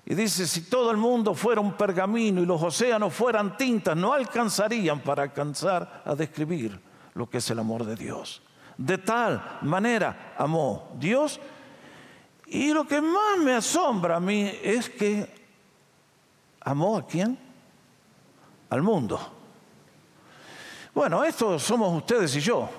Y 0.03 0.15
dice, 0.15 0.47
si 0.47 0.61
todo 0.61 0.89
el 0.89 0.97
mundo 0.97 1.35
fuera 1.35 1.61
un 1.61 1.73
pergamino 1.73 2.41
y 2.41 2.47
los 2.47 2.63
océanos 2.63 3.13
fueran 3.13 3.55
tintas, 3.55 3.95
no 3.95 4.13
alcanzarían 4.13 4.99
para 4.99 5.21
alcanzar 5.21 6.01
a 6.03 6.15
describir 6.15 6.81
lo 7.13 7.29
que 7.29 7.37
es 7.37 7.51
el 7.51 7.59
amor 7.59 7.85
de 7.85 7.95
Dios. 7.95 8.41
De 8.77 8.97
tal 8.97 9.59
manera 9.63 10.33
amó 10.37 10.91
Dios 10.99 11.39
y 12.45 12.71
lo 12.73 12.85
que 12.87 13.01
más 13.01 13.37
me 13.39 13.53
asombra 13.53 14.17
a 14.17 14.19
mí 14.19 14.51
es 14.63 14.89
que 14.89 15.27
amó 16.61 16.97
a 16.97 17.05
quién? 17.05 17.37
Al 18.69 18.81
mundo. 18.81 19.19
Bueno, 20.93 21.23
esto 21.23 21.59
somos 21.59 21.95
ustedes 21.95 22.35
y 22.35 22.39
yo. 22.39 22.69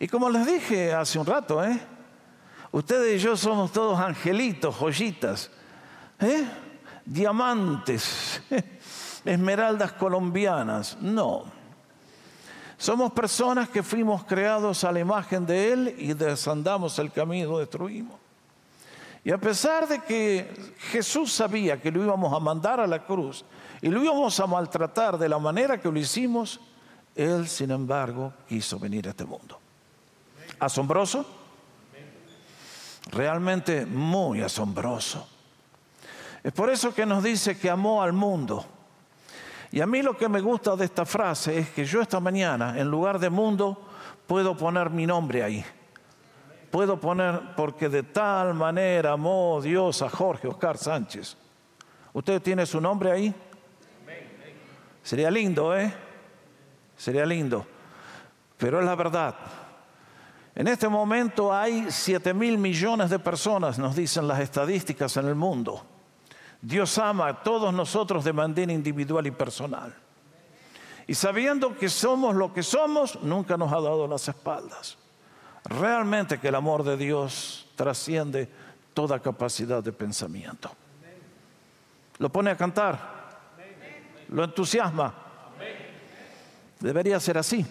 Y 0.00 0.08
como 0.08 0.28
les 0.30 0.46
dije 0.46 0.92
hace 0.92 1.18
un 1.18 1.26
rato, 1.26 1.62
¿eh? 1.64 1.80
ustedes 2.72 3.20
y 3.20 3.24
yo 3.24 3.36
somos 3.36 3.72
todos 3.72 3.98
angelitos, 3.98 4.74
joyitas, 4.76 5.50
¿eh? 6.20 6.46
diamantes, 7.04 8.42
esmeraldas 9.24 9.92
colombianas. 9.92 10.98
No. 11.00 11.57
Somos 12.78 13.12
personas 13.12 13.68
que 13.68 13.82
fuimos 13.82 14.22
creados 14.22 14.84
a 14.84 14.92
la 14.92 15.00
imagen 15.00 15.44
de 15.44 15.72
Él 15.72 15.94
y 15.98 16.14
desandamos 16.14 16.96
el 17.00 17.10
camino, 17.10 17.58
destruimos. 17.58 18.16
Y 19.24 19.32
a 19.32 19.38
pesar 19.38 19.88
de 19.88 20.00
que 20.00 20.74
Jesús 20.92 21.32
sabía 21.32 21.82
que 21.82 21.90
lo 21.90 22.04
íbamos 22.04 22.32
a 22.32 22.38
mandar 22.38 22.78
a 22.78 22.86
la 22.86 23.04
cruz 23.04 23.44
y 23.82 23.88
lo 23.88 24.02
íbamos 24.02 24.38
a 24.38 24.46
maltratar 24.46 25.18
de 25.18 25.28
la 25.28 25.40
manera 25.40 25.80
que 25.80 25.90
lo 25.90 25.98
hicimos, 25.98 26.60
Él, 27.16 27.48
sin 27.48 27.72
embargo, 27.72 28.32
quiso 28.48 28.78
venir 28.78 29.08
a 29.08 29.10
este 29.10 29.24
mundo. 29.24 29.58
¿Asombroso? 30.60 31.26
Realmente 33.10 33.86
muy 33.86 34.40
asombroso. 34.40 35.26
Es 36.44 36.52
por 36.52 36.70
eso 36.70 36.94
que 36.94 37.04
nos 37.04 37.24
dice 37.24 37.58
que 37.58 37.68
amó 37.68 38.04
al 38.04 38.12
mundo. 38.12 38.64
Y 39.70 39.80
a 39.80 39.86
mí 39.86 40.02
lo 40.02 40.16
que 40.16 40.28
me 40.28 40.40
gusta 40.40 40.76
de 40.76 40.84
esta 40.84 41.04
frase 41.04 41.58
es 41.58 41.70
que 41.70 41.84
yo 41.84 42.00
esta 42.00 42.20
mañana, 42.20 42.78
en 42.78 42.88
lugar 42.90 43.18
de 43.18 43.30
mundo, 43.30 43.86
puedo 44.26 44.56
poner 44.56 44.90
mi 44.90 45.06
nombre 45.06 45.42
ahí 45.42 45.64
puedo 46.70 47.00
poner, 47.00 47.54
porque 47.56 47.88
de 47.88 48.02
tal 48.02 48.54
manera 48.54 49.12
amó 49.12 49.60
Dios 49.62 50.02
a 50.02 50.08
Jorge 50.08 50.48
Oscar 50.48 50.76
Sánchez. 50.76 51.36
¿Usted 52.12 52.42
tiene 52.42 52.66
su 52.66 52.80
nombre 52.80 53.10
ahí? 53.10 53.34
Sería 55.02 55.30
lindo, 55.30 55.76
¿eh? 55.76 55.92
Sería 56.96 57.24
lindo. 57.24 57.66
Pero 58.56 58.80
es 58.80 58.84
la 58.84 58.94
verdad. 58.94 59.34
En 60.54 60.66
este 60.66 60.88
momento 60.88 61.54
hay 61.54 61.86
7 61.88 62.34
mil 62.34 62.58
millones 62.58 63.08
de 63.10 63.18
personas, 63.18 63.78
nos 63.78 63.94
dicen 63.94 64.26
las 64.26 64.40
estadísticas 64.40 65.16
en 65.16 65.26
el 65.28 65.36
mundo. 65.36 65.84
Dios 66.60 66.98
ama 66.98 67.28
a 67.28 67.42
todos 67.42 67.72
nosotros 67.72 68.24
de 68.24 68.32
manera 68.32 68.72
individual 68.72 69.26
y 69.26 69.30
personal. 69.30 69.94
Y 71.06 71.14
sabiendo 71.14 71.76
que 71.76 71.88
somos 71.88 72.34
lo 72.34 72.52
que 72.52 72.62
somos, 72.62 73.20
nunca 73.22 73.56
nos 73.56 73.72
ha 73.72 73.80
dado 73.80 74.06
las 74.06 74.28
espaldas. 74.28 74.98
Realmente 75.64 76.38
que 76.38 76.48
el 76.48 76.54
amor 76.54 76.82
de 76.84 76.96
Dios 76.96 77.66
trasciende 77.76 78.48
toda 78.92 79.20
capacidad 79.20 79.82
de 79.82 79.92
pensamiento. 79.92 80.70
Lo 82.18 82.30
pone 82.30 82.50
a 82.50 82.56
cantar, 82.56 82.98
lo 84.28 84.44
entusiasma. 84.44 85.14
Debería 86.80 87.18
ser 87.20 87.38
así. 87.38 87.64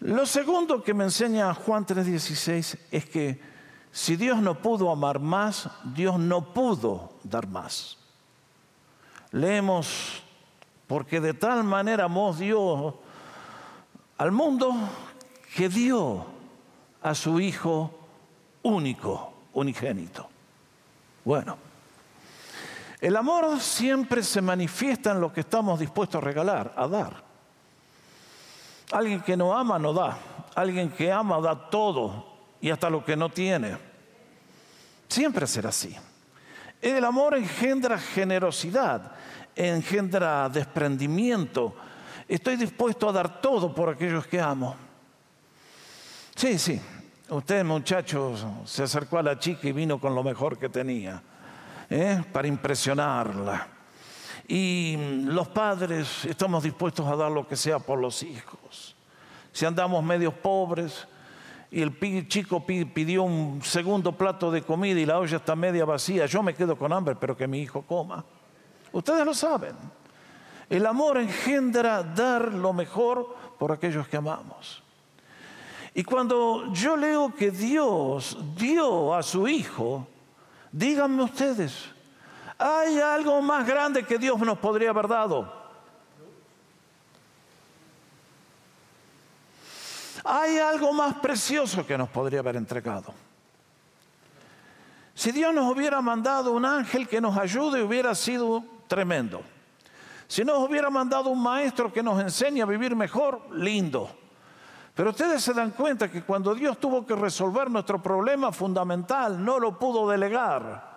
Lo 0.00 0.26
segundo 0.26 0.82
que 0.82 0.94
me 0.94 1.04
enseña 1.04 1.52
Juan 1.54 1.86
3:16 1.86 2.78
es 2.90 3.06
que 3.06 3.55
si 3.96 4.14
Dios 4.14 4.42
no 4.42 4.56
pudo 4.56 4.90
amar 4.90 5.20
más, 5.20 5.70
Dios 5.82 6.18
no 6.18 6.52
pudo 6.52 7.14
dar 7.24 7.48
más. 7.48 7.96
Leemos, 9.30 10.22
porque 10.86 11.18
de 11.18 11.32
tal 11.32 11.64
manera 11.64 12.04
amó 12.04 12.34
Dios 12.34 12.92
al 14.18 14.32
mundo 14.32 14.74
que 15.54 15.70
dio 15.70 16.26
a 17.00 17.14
su 17.14 17.40
Hijo 17.40 17.90
único, 18.64 19.32
unigénito. 19.54 20.28
Bueno, 21.24 21.56
el 23.00 23.16
amor 23.16 23.58
siempre 23.60 24.22
se 24.22 24.42
manifiesta 24.42 25.12
en 25.12 25.22
lo 25.22 25.32
que 25.32 25.40
estamos 25.40 25.80
dispuestos 25.80 26.20
a 26.20 26.24
regalar, 26.24 26.74
a 26.76 26.86
dar. 26.86 27.24
Alguien 28.92 29.22
que 29.22 29.38
no 29.38 29.56
ama 29.56 29.78
no 29.78 29.94
da. 29.94 30.18
Alguien 30.54 30.90
que 30.90 31.10
ama 31.10 31.40
da 31.40 31.70
todo 31.70 32.35
y 32.66 32.70
hasta 32.72 32.90
lo 32.90 33.04
que 33.04 33.14
no 33.14 33.28
tiene. 33.28 33.78
Siempre 35.06 35.46
será 35.46 35.68
así. 35.68 35.94
El 36.82 37.04
amor 37.04 37.36
engendra 37.36 37.96
generosidad, 37.96 39.12
engendra 39.54 40.48
desprendimiento. 40.48 41.76
Estoy 42.26 42.56
dispuesto 42.56 43.08
a 43.08 43.12
dar 43.12 43.40
todo 43.40 43.72
por 43.72 43.90
aquellos 43.90 44.26
que 44.26 44.40
amo. 44.40 44.74
Sí, 46.34 46.58
sí. 46.58 46.80
Usted, 47.28 47.64
muchacho, 47.64 48.34
se 48.64 48.82
acercó 48.82 49.18
a 49.18 49.22
la 49.22 49.38
chica 49.38 49.68
y 49.68 49.72
vino 49.72 50.00
con 50.00 50.12
lo 50.12 50.24
mejor 50.24 50.58
que 50.58 50.68
tenía, 50.68 51.22
¿eh? 51.88 52.20
para 52.32 52.48
impresionarla. 52.48 53.68
Y 54.48 55.22
los 55.22 55.46
padres 55.46 56.24
estamos 56.24 56.64
dispuestos 56.64 57.06
a 57.06 57.14
dar 57.14 57.30
lo 57.30 57.46
que 57.46 57.54
sea 57.54 57.78
por 57.78 58.00
los 58.00 58.24
hijos. 58.24 58.96
Si 59.52 59.64
andamos 59.64 60.02
medios 60.02 60.34
pobres 60.34 61.06
y 61.70 61.82
el 61.82 62.28
chico 62.28 62.64
pidió 62.64 63.24
un 63.24 63.60
segundo 63.62 64.12
plato 64.12 64.50
de 64.50 64.62
comida 64.62 65.00
y 65.00 65.06
la 65.06 65.18
olla 65.18 65.36
está 65.36 65.56
media 65.56 65.84
vacía, 65.84 66.26
yo 66.26 66.42
me 66.42 66.54
quedo 66.54 66.76
con 66.76 66.92
hambre, 66.92 67.16
pero 67.16 67.36
que 67.36 67.46
mi 67.46 67.60
hijo 67.60 67.82
coma. 67.82 68.24
Ustedes 68.92 69.24
lo 69.24 69.34
saben. 69.34 69.74
El 70.68 70.86
amor 70.86 71.18
engendra 71.18 72.02
dar 72.02 72.52
lo 72.52 72.72
mejor 72.72 73.36
por 73.58 73.72
aquellos 73.72 74.08
que 74.08 74.16
amamos. 74.16 74.82
Y 75.94 76.04
cuando 76.04 76.72
yo 76.74 76.94
leo 76.94 77.34
que 77.34 77.50
Dios 77.50 78.36
dio 78.54 79.14
a 79.14 79.22
su 79.22 79.48
Hijo, 79.48 80.06
díganme 80.70 81.22
ustedes, 81.22 81.86
¿hay 82.58 82.98
algo 82.98 83.40
más 83.40 83.66
grande 83.66 84.04
que 84.04 84.18
Dios 84.18 84.38
nos 84.40 84.58
podría 84.58 84.90
haber 84.90 85.08
dado? 85.08 85.55
¿Hay 90.28 90.58
algo 90.58 90.92
más 90.92 91.14
precioso 91.14 91.86
que 91.86 91.96
nos 91.96 92.08
podría 92.08 92.40
haber 92.40 92.56
entregado? 92.56 93.14
Si 95.14 95.30
Dios 95.30 95.54
nos 95.54 95.72
hubiera 95.72 96.00
mandado 96.00 96.52
un 96.52 96.64
ángel 96.64 97.06
que 97.06 97.20
nos 97.20 97.38
ayude, 97.38 97.82
hubiera 97.82 98.14
sido 98.14 98.64
tremendo. 98.88 99.42
Si 100.26 100.44
nos 100.44 100.58
hubiera 100.58 100.90
mandado 100.90 101.30
un 101.30 101.40
maestro 101.40 101.92
que 101.92 102.02
nos 102.02 102.20
enseñe 102.20 102.60
a 102.60 102.66
vivir 102.66 102.96
mejor, 102.96 103.40
lindo. 103.52 104.10
Pero 104.96 105.10
ustedes 105.10 105.42
se 105.42 105.54
dan 105.54 105.70
cuenta 105.70 106.10
que 106.10 106.22
cuando 106.22 106.54
Dios 106.54 106.78
tuvo 106.78 107.06
que 107.06 107.14
resolver 107.14 107.70
nuestro 107.70 108.02
problema 108.02 108.50
fundamental, 108.50 109.44
no 109.44 109.60
lo 109.60 109.78
pudo 109.78 110.08
delegar. 110.08 110.96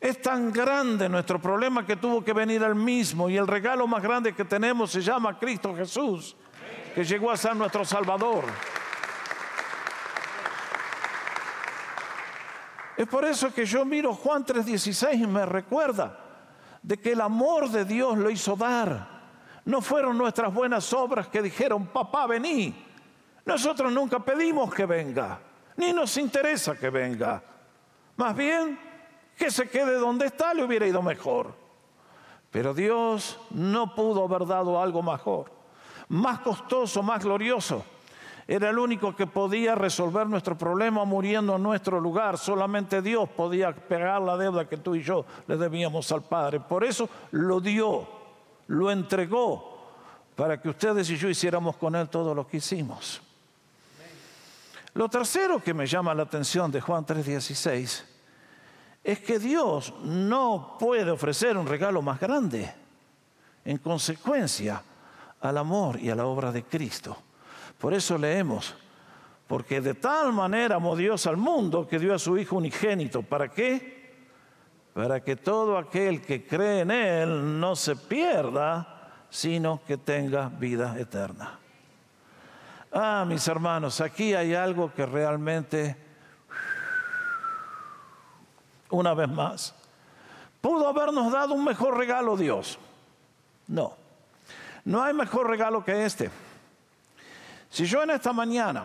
Es 0.00 0.22
tan 0.22 0.52
grande 0.52 1.08
nuestro 1.08 1.40
problema 1.40 1.84
que 1.84 1.96
tuvo 1.96 2.22
que 2.22 2.32
venir 2.32 2.62
al 2.62 2.74
mismo 2.74 3.28
y 3.28 3.36
el 3.36 3.46
regalo 3.46 3.86
más 3.86 4.02
grande 4.02 4.34
que 4.34 4.44
tenemos 4.44 4.92
se 4.92 5.00
llama 5.00 5.38
Cristo 5.38 5.74
Jesús, 5.74 6.36
que 6.96 7.04
llegó 7.04 7.30
a 7.30 7.36
ser 7.36 7.54
nuestro 7.54 7.84
Salvador. 7.84 8.46
Es 12.96 13.06
por 13.06 13.26
eso 13.26 13.52
que 13.52 13.66
yo 13.66 13.84
miro 13.84 14.14
Juan 14.14 14.46
3:16 14.46 15.20
y 15.20 15.26
me 15.26 15.44
recuerda 15.44 16.18
de 16.82 16.96
que 16.96 17.12
el 17.12 17.20
amor 17.20 17.68
de 17.68 17.84
Dios 17.84 18.16
lo 18.16 18.30
hizo 18.30 18.56
dar. 18.56 19.08
No 19.66 19.82
fueron 19.82 20.16
nuestras 20.16 20.54
buenas 20.54 20.90
obras 20.94 21.28
que 21.28 21.42
dijeron, 21.42 21.88
papá, 21.88 22.26
vení. 22.26 22.74
Nosotros 23.44 23.92
nunca 23.92 24.20
pedimos 24.20 24.72
que 24.72 24.86
venga, 24.86 25.38
ni 25.76 25.92
nos 25.92 26.16
interesa 26.16 26.78
que 26.78 26.88
venga. 26.88 27.42
Más 28.16 28.34
bien, 28.34 28.78
que 29.36 29.50
se 29.50 29.68
quede 29.68 29.98
donde 29.98 30.28
está 30.28 30.54
le 30.54 30.64
hubiera 30.64 30.86
ido 30.86 31.02
mejor. 31.02 31.54
Pero 32.50 32.72
Dios 32.72 33.38
no 33.50 33.94
pudo 33.94 34.24
haber 34.24 34.46
dado 34.46 34.80
algo 34.80 35.02
mejor, 35.02 35.55
más 36.08 36.40
costoso, 36.40 37.02
más 37.02 37.22
glorioso. 37.24 37.84
Era 38.48 38.70
el 38.70 38.78
único 38.78 39.14
que 39.16 39.26
podía 39.26 39.74
resolver 39.74 40.26
nuestro 40.28 40.56
problema 40.56 41.04
muriendo 41.04 41.56
en 41.56 41.62
nuestro 41.62 42.00
lugar. 42.00 42.38
Solamente 42.38 43.02
Dios 43.02 43.28
podía 43.28 43.74
pagar 43.74 44.22
la 44.22 44.36
deuda 44.36 44.68
que 44.68 44.76
tú 44.76 44.94
y 44.94 45.02
yo 45.02 45.26
le 45.48 45.56
debíamos 45.56 46.12
al 46.12 46.22
Padre. 46.22 46.60
Por 46.60 46.84
eso 46.84 47.08
lo 47.32 47.60
dio, 47.60 48.06
lo 48.68 48.90
entregó, 48.90 49.76
para 50.36 50.60
que 50.60 50.68
ustedes 50.68 51.10
y 51.10 51.16
yo 51.16 51.28
hiciéramos 51.28 51.76
con 51.76 51.96
Él 51.96 52.08
todo 52.08 52.34
lo 52.34 52.46
que 52.46 52.58
hicimos. 52.58 53.20
Lo 54.94 55.08
tercero 55.08 55.58
que 55.62 55.74
me 55.74 55.86
llama 55.86 56.14
la 56.14 56.22
atención 56.22 56.70
de 56.70 56.80
Juan 56.80 57.04
3:16 57.04 58.04
es 59.02 59.20
que 59.20 59.38
Dios 59.38 59.92
no 60.02 60.76
puede 60.78 61.10
ofrecer 61.10 61.56
un 61.56 61.66
regalo 61.66 62.00
más 62.00 62.20
grande 62.20 62.72
en 63.64 63.78
consecuencia 63.78 64.82
al 65.40 65.58
amor 65.58 66.00
y 66.00 66.10
a 66.10 66.14
la 66.14 66.26
obra 66.26 66.52
de 66.52 66.64
Cristo. 66.64 67.16
Por 67.78 67.94
eso 67.94 68.16
leemos, 68.16 68.74
porque 69.46 69.80
de 69.80 69.94
tal 69.94 70.32
manera 70.32 70.76
amó 70.76 70.96
Dios 70.96 71.26
al 71.26 71.36
mundo 71.36 71.86
que 71.86 71.98
dio 71.98 72.14
a 72.14 72.18
su 72.18 72.38
Hijo 72.38 72.56
unigénito. 72.56 73.22
¿Para 73.22 73.48
qué? 73.48 74.14
Para 74.94 75.22
que 75.22 75.36
todo 75.36 75.76
aquel 75.76 76.22
que 76.22 76.46
cree 76.46 76.80
en 76.80 76.90
Él 76.90 77.60
no 77.60 77.76
se 77.76 77.96
pierda, 77.96 79.26
sino 79.28 79.80
que 79.86 79.98
tenga 79.98 80.48
vida 80.48 80.98
eterna. 80.98 81.58
Ah, 82.92 83.24
mis 83.28 83.46
hermanos, 83.46 84.00
aquí 84.00 84.32
hay 84.32 84.54
algo 84.54 84.92
que 84.94 85.04
realmente, 85.04 85.96
una 88.88 89.12
vez 89.12 89.28
más, 89.28 89.74
pudo 90.62 90.88
habernos 90.88 91.30
dado 91.30 91.52
un 91.52 91.64
mejor 91.64 91.98
regalo 91.98 92.36
Dios. 92.36 92.78
No, 93.66 93.96
no 94.86 95.02
hay 95.02 95.12
mejor 95.12 95.48
regalo 95.48 95.84
que 95.84 96.06
este. 96.06 96.30
Si 97.68 97.84
yo 97.86 98.04
en 98.04 98.10
esta 98.10 98.32
mañana 98.32 98.84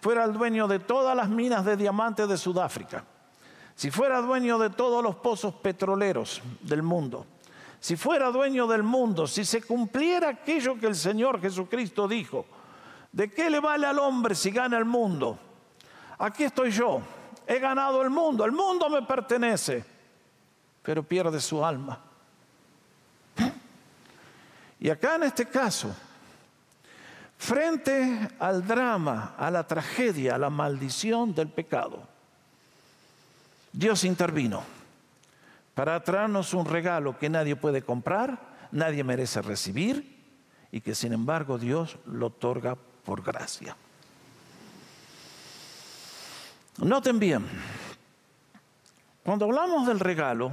fuera 0.00 0.24
el 0.24 0.34
dueño 0.34 0.68
de 0.68 0.78
todas 0.78 1.16
las 1.16 1.30
minas 1.30 1.64
de 1.64 1.78
diamantes 1.78 2.28
de 2.28 2.36
Sudáfrica, 2.36 3.02
si 3.74 3.90
fuera 3.90 4.20
dueño 4.20 4.58
de 4.58 4.68
todos 4.68 5.02
los 5.02 5.16
pozos 5.16 5.54
petroleros 5.54 6.42
del 6.60 6.82
mundo, 6.82 7.26
si 7.80 7.96
fuera 7.96 8.30
dueño 8.30 8.66
del 8.66 8.82
mundo, 8.82 9.26
si 9.26 9.46
se 9.46 9.62
cumpliera 9.62 10.28
aquello 10.28 10.78
que 10.78 10.86
el 10.86 10.94
Señor 10.94 11.40
Jesucristo 11.40 12.06
dijo, 12.06 12.44
¿de 13.10 13.30
qué 13.30 13.48
le 13.48 13.60
vale 13.60 13.86
al 13.86 13.98
hombre 13.98 14.34
si 14.34 14.50
gana 14.50 14.76
el 14.76 14.84
mundo? 14.84 15.38
Aquí 16.18 16.44
estoy 16.44 16.70
yo, 16.70 17.00
he 17.46 17.58
ganado 17.58 18.02
el 18.02 18.10
mundo, 18.10 18.44
el 18.44 18.52
mundo 18.52 18.90
me 18.90 19.00
pertenece, 19.00 19.82
pero 20.82 21.02
pierde 21.02 21.40
su 21.40 21.64
alma. 21.64 22.09
Y 24.80 24.90
acá 24.90 25.16
en 25.16 25.24
este 25.24 25.46
caso, 25.46 25.94
Frente 27.40 28.28
al 28.38 28.66
drama, 28.66 29.34
a 29.38 29.50
la 29.50 29.66
tragedia, 29.66 30.34
a 30.34 30.38
la 30.38 30.50
maldición 30.50 31.34
del 31.34 31.48
pecado, 31.48 32.06
Dios 33.72 34.04
intervino 34.04 34.62
para 35.74 36.04
traernos 36.04 36.52
un 36.52 36.66
regalo 36.66 37.18
que 37.18 37.30
nadie 37.30 37.56
puede 37.56 37.80
comprar, 37.80 38.38
nadie 38.72 39.04
merece 39.04 39.40
recibir 39.40 40.22
y 40.70 40.82
que 40.82 40.94
sin 40.94 41.14
embargo 41.14 41.56
Dios 41.56 41.96
lo 42.04 42.26
otorga 42.26 42.76
por 42.76 43.22
gracia. 43.22 43.74
Noten 46.76 47.18
bien, 47.18 47.46
cuando 49.24 49.46
hablamos 49.46 49.86
del 49.86 49.98
regalo, 49.98 50.52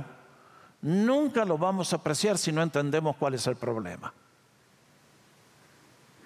nunca 0.82 1.46
lo 1.46 1.58
vamos 1.58 1.94
a 1.94 1.98
apreciar 1.98 2.38
si 2.38 2.52
no 2.52 2.62
entendemos 2.62 3.16
cuál 3.18 3.34
es 3.34 3.48
el 3.48 3.56
problema. 3.56 4.14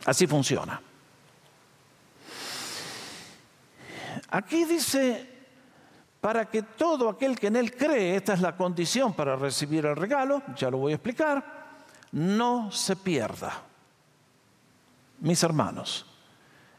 Así 0.05 0.27
funciona. 0.27 0.81
Aquí 4.29 4.65
dice, 4.65 5.29
para 6.19 6.49
que 6.49 6.63
todo 6.63 7.09
aquel 7.09 7.37
que 7.37 7.47
en 7.47 7.55
él 7.55 7.75
cree, 7.75 8.15
esta 8.15 8.33
es 8.33 8.41
la 8.41 8.55
condición 8.55 9.13
para 9.13 9.35
recibir 9.35 9.85
el 9.85 9.95
regalo, 9.95 10.41
ya 10.55 10.69
lo 10.69 10.77
voy 10.77 10.93
a 10.93 10.95
explicar, 10.95 11.43
no 12.13 12.71
se 12.71 12.95
pierda. 12.95 13.63
Mis 15.19 15.43
hermanos, 15.43 16.05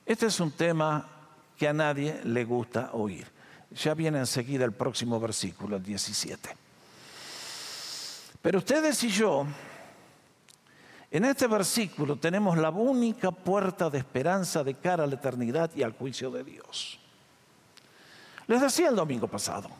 este 0.04 0.26
es 0.26 0.40
un 0.40 0.50
tema 0.50 1.08
que 1.56 1.68
a 1.68 1.72
nadie 1.72 2.20
le 2.24 2.44
gusta 2.44 2.90
oír. 2.92 3.30
Ya 3.70 3.94
viene 3.94 4.18
enseguida 4.18 4.64
el 4.64 4.72
próximo 4.72 5.20
versículo, 5.20 5.76
el 5.76 5.82
17. 5.82 6.61
Pero 8.42 8.58
ustedes 8.58 9.02
y 9.04 9.08
yo 9.08 9.46
en 11.12 11.24
este 11.26 11.46
versículo 11.46 12.16
tenemos 12.16 12.58
la 12.58 12.70
única 12.70 13.30
puerta 13.30 13.88
de 13.88 13.98
esperanza 13.98 14.64
de 14.64 14.74
cara 14.74 15.04
a 15.04 15.06
la 15.06 15.14
eternidad 15.14 15.70
y 15.76 15.82
al 15.82 15.92
juicio 15.92 16.30
de 16.30 16.42
Dios. 16.42 16.98
Les 18.46 18.60
decía 18.60 18.88
el 18.88 18.96
domingo 18.96 19.28
pasado, 19.28 19.70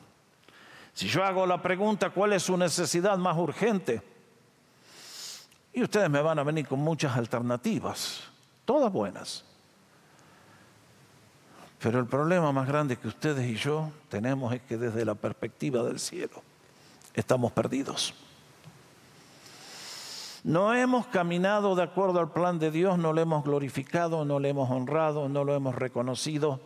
si 0.94 1.08
yo 1.08 1.24
hago 1.24 1.46
la 1.46 1.60
pregunta 1.60 2.10
cuál 2.10 2.34
es 2.34 2.42
su 2.44 2.56
necesidad 2.56 3.18
más 3.18 3.36
urgente, 3.36 4.02
y 5.72 5.82
ustedes 5.82 6.10
me 6.10 6.20
van 6.20 6.38
a 6.38 6.42
venir 6.42 6.68
con 6.68 6.80
muchas 6.80 7.16
alternativas, 7.16 8.24
todas 8.66 8.92
buenas. 8.92 9.42
Pero 11.80 11.98
el 11.98 12.06
problema 12.06 12.52
más 12.52 12.68
grande 12.68 12.98
que 12.98 13.08
ustedes 13.08 13.50
y 13.50 13.56
yo 13.56 13.90
tenemos 14.10 14.52
es 14.52 14.60
que 14.62 14.76
desde 14.76 15.04
la 15.04 15.14
perspectiva 15.14 15.82
del 15.82 15.98
cielo 15.98 16.42
estamos 17.14 17.52
perdidos. 17.52 18.14
No 20.44 20.74
hemos 20.74 21.06
caminado 21.06 21.76
de 21.76 21.84
acuerdo 21.84 22.18
al 22.18 22.32
plan 22.32 22.58
de 22.58 22.70
Dios, 22.70 22.98
no 22.98 23.12
lo 23.12 23.20
hemos 23.20 23.44
glorificado, 23.44 24.24
no 24.24 24.40
lo 24.40 24.48
hemos 24.48 24.70
honrado, 24.70 25.28
no 25.28 25.44
lo 25.44 25.54
hemos 25.54 25.74
reconocido. 25.74 26.60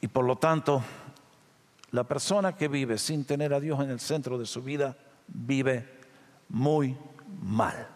Y 0.00 0.06
por 0.06 0.24
lo 0.24 0.36
tanto, 0.36 0.82
la 1.90 2.04
persona 2.04 2.56
que 2.56 2.68
vive 2.68 2.98
sin 2.98 3.24
tener 3.24 3.52
a 3.52 3.58
Dios 3.60 3.80
en 3.80 3.90
el 3.90 3.98
centro 3.98 4.38
de 4.38 4.46
su 4.46 4.62
vida 4.62 4.96
vive 5.26 5.88
muy 6.48 6.96
mal. 7.42 7.88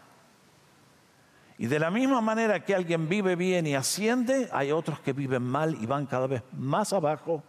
Y 1.56 1.66
de 1.66 1.78
la 1.78 1.92
misma 1.92 2.20
manera 2.20 2.64
que 2.64 2.74
alguien 2.74 3.08
vive 3.08 3.36
bien 3.36 3.66
y 3.68 3.76
asciende, 3.76 4.48
hay 4.52 4.72
otros 4.72 4.98
que 4.98 5.12
viven 5.12 5.44
mal 5.44 5.76
y 5.80 5.86
van 5.86 6.06
cada 6.06 6.26
vez 6.26 6.42
más 6.52 6.92
abajo 6.92 7.44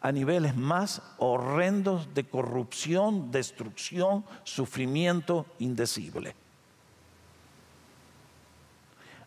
a 0.00 0.12
niveles 0.12 0.56
más 0.56 1.02
horrendos 1.18 2.14
de 2.14 2.24
corrupción, 2.24 3.30
destrucción, 3.30 4.24
sufrimiento 4.44 5.46
indecible. 5.58 6.34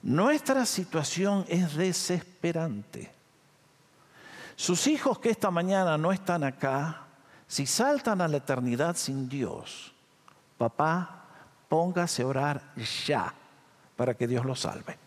Nuestra 0.02 0.66
situación 0.66 1.46
es 1.48 1.76
desesperante. 1.76 3.12
Sus 4.56 4.88
hijos 4.88 5.20
que 5.20 5.30
esta 5.30 5.52
mañana 5.52 5.98
no 5.98 6.12
están 6.12 6.44
acá, 6.44 7.04
si 7.48 7.66
saltan 7.66 8.22
a 8.22 8.28
la 8.28 8.38
eternidad 8.38 8.96
sin 8.96 9.30
Dios, 9.30 9.94
papá, 10.58 11.26
póngase 11.70 12.24
a 12.24 12.28
orar 12.28 12.74
ya 13.06 13.34
para 13.96 14.14
que 14.14 14.28
Dios 14.28 14.46
los 14.46 14.60
salve. 14.60 14.98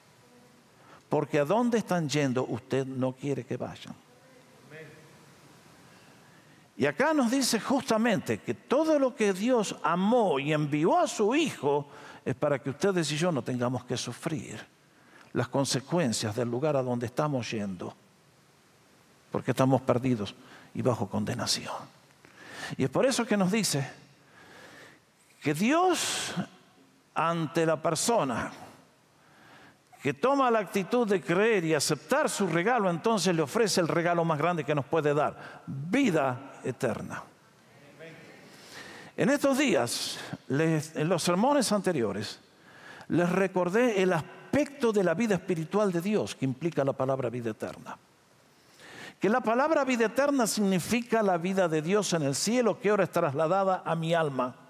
porque 1.09 1.39
a 1.39 1.45
dónde 1.45 1.79
están 1.79 2.09
yendo 2.09 2.45
usted 2.45 2.87
no 2.87 3.13
quiere 3.13 3.45
que 3.45 3.57
vayan. 3.57 3.95
Y 6.77 6.85
acá 6.85 7.15
nos 7.15 7.31
dice 7.31 7.59
justamente 7.59 8.39
que 8.39 8.53
todo 8.53 8.99
lo 8.99 9.15
que 9.15 9.33
Dios 9.33 9.77
amó 9.83 10.39
y 10.39 10.53
envió 10.53 10.99
a 10.99 11.07
su 11.07 11.35
Hijo 11.35 11.87
es 12.25 12.35
para 12.35 12.59
que 12.59 12.71
ustedes 12.71 13.11
y 13.13 13.17
yo 13.17 13.33
no 13.33 13.43
tengamos 13.43 13.85
que 13.85 13.97
sufrir 13.97 14.61
las 15.33 15.49
consecuencias 15.49 16.37
del 16.37 16.51
lugar 16.51 16.77
a 16.77 16.83
donde 16.83 17.07
estamos 17.07 17.51
yendo, 17.51 17.95
porque 19.31 19.53
estamos 19.53 19.81
perdidos 19.83 20.35
y 20.75 20.83
bajo 20.83 21.09
condenación. 21.09 21.73
Y 22.77 22.85
es 22.85 22.91
por 22.91 23.07
eso 23.07 23.25
que 23.25 23.37
nos 23.37 23.53
dice 23.53 23.89
que 25.41 25.55
Dios 25.55 26.35
ante 27.15 27.65
la 27.65 27.81
persona 27.81 28.53
que 30.07 30.15
toma 30.15 30.53
la 30.53 30.61
actitud 30.61 31.05
de 31.05 31.21
creer 31.21 31.65
y 31.65 31.75
aceptar 31.75 32.31
su 32.31 32.47
regalo, 32.47 32.89
entonces 32.89 33.35
le 33.35 33.43
ofrece 33.43 33.81
el 33.81 33.89
regalo 33.89 34.25
más 34.25 34.39
grande 34.39 34.63
que 34.63 34.73
nos 34.73 34.85
puede 34.85 35.13
dar, 35.13 35.65
vida 35.67 36.61
eterna. 36.63 37.25
En 39.17 39.31
estos 39.31 39.59
días, 39.59 40.17
en 40.49 41.09
los 41.09 41.25
sermones 41.25 41.73
anteriores, 41.73 42.39
les 43.09 43.29
recordé 43.29 44.01
el 44.01 44.13
aspecto 44.13 44.93
de 44.93 45.03
la 45.03 45.15
vida 45.15 45.35
espiritual 45.35 45.91
de 45.91 46.01
Dios 46.01 46.37
que 46.37 46.45
implica 46.45 46.85
la 46.85 46.93
palabra 46.93 47.29
vida 47.29 47.51
eterna. 47.51 47.99
Que 49.19 49.29
la 49.29 49.41
palabra 49.41 49.85
vida 49.85 50.07
eterna 50.07 50.47
significa 50.47 51.21
la 51.21 51.37
vida 51.37 51.67
de 51.67 51.83
Dios 51.83 52.13
en 52.13 52.23
el 52.23 52.37
cielo 52.37 52.79
que 52.79 52.91
ahora 52.91 53.03
es 53.03 53.11
trasladada 53.11 53.83
a 53.85 53.97
mi 53.97 54.15
alma 54.15 54.66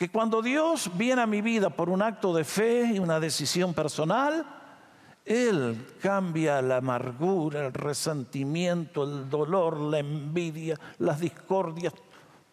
que 0.00 0.08
cuando 0.08 0.40
Dios 0.40 0.90
viene 0.94 1.20
a 1.20 1.26
mi 1.26 1.42
vida 1.42 1.68
por 1.68 1.90
un 1.90 2.00
acto 2.00 2.32
de 2.32 2.42
fe 2.42 2.86
y 2.94 2.98
una 2.98 3.20
decisión 3.20 3.74
personal, 3.74 4.46
Él 5.26 5.88
cambia 6.00 6.62
la 6.62 6.78
amargura, 6.78 7.66
el 7.66 7.74
resentimiento, 7.74 9.04
el 9.04 9.28
dolor, 9.28 9.78
la 9.78 9.98
envidia, 9.98 10.80
las 11.00 11.20
discordias 11.20 11.92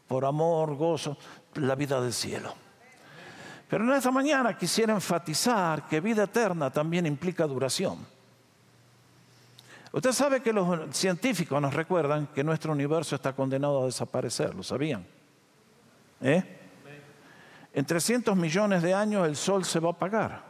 por 0.10 0.25
amor, 0.25 0.75
gozo, 0.75 1.15
la 1.53 1.75
vida 1.75 2.01
del 2.01 2.12
cielo. 2.12 2.53
Pero 3.69 3.86
en 3.86 3.91
esta 3.91 4.12
mañana 4.12 4.57
quisiera 4.57 4.93
enfatizar 4.93 5.88
que 5.88 6.01
vida 6.01 6.23
eterna 6.23 6.69
también 6.69 7.05
implica 7.05 7.47
duración. 7.47 8.05
Usted 9.93 10.12
sabe 10.12 10.41
que 10.41 10.51
los 10.51 10.93
científicos 10.93 11.62
nos 11.62 11.73
recuerdan 11.73 12.27
que 12.27 12.43
nuestro 12.43 12.73
universo 12.73 13.15
está 13.15 13.31
condenado 13.31 13.83
a 13.83 13.86
desaparecer, 13.86 14.53
¿lo 14.53 14.63
sabían? 14.63 15.07
¿Eh? 16.19 16.57
En 17.73 17.86
300 17.86 18.36
millones 18.36 18.82
de 18.82 18.93
años 18.93 19.27
el 19.27 19.36
sol 19.36 19.65
se 19.65 19.80
va 19.80 19.89
a 19.89 19.91
apagar. 19.91 20.47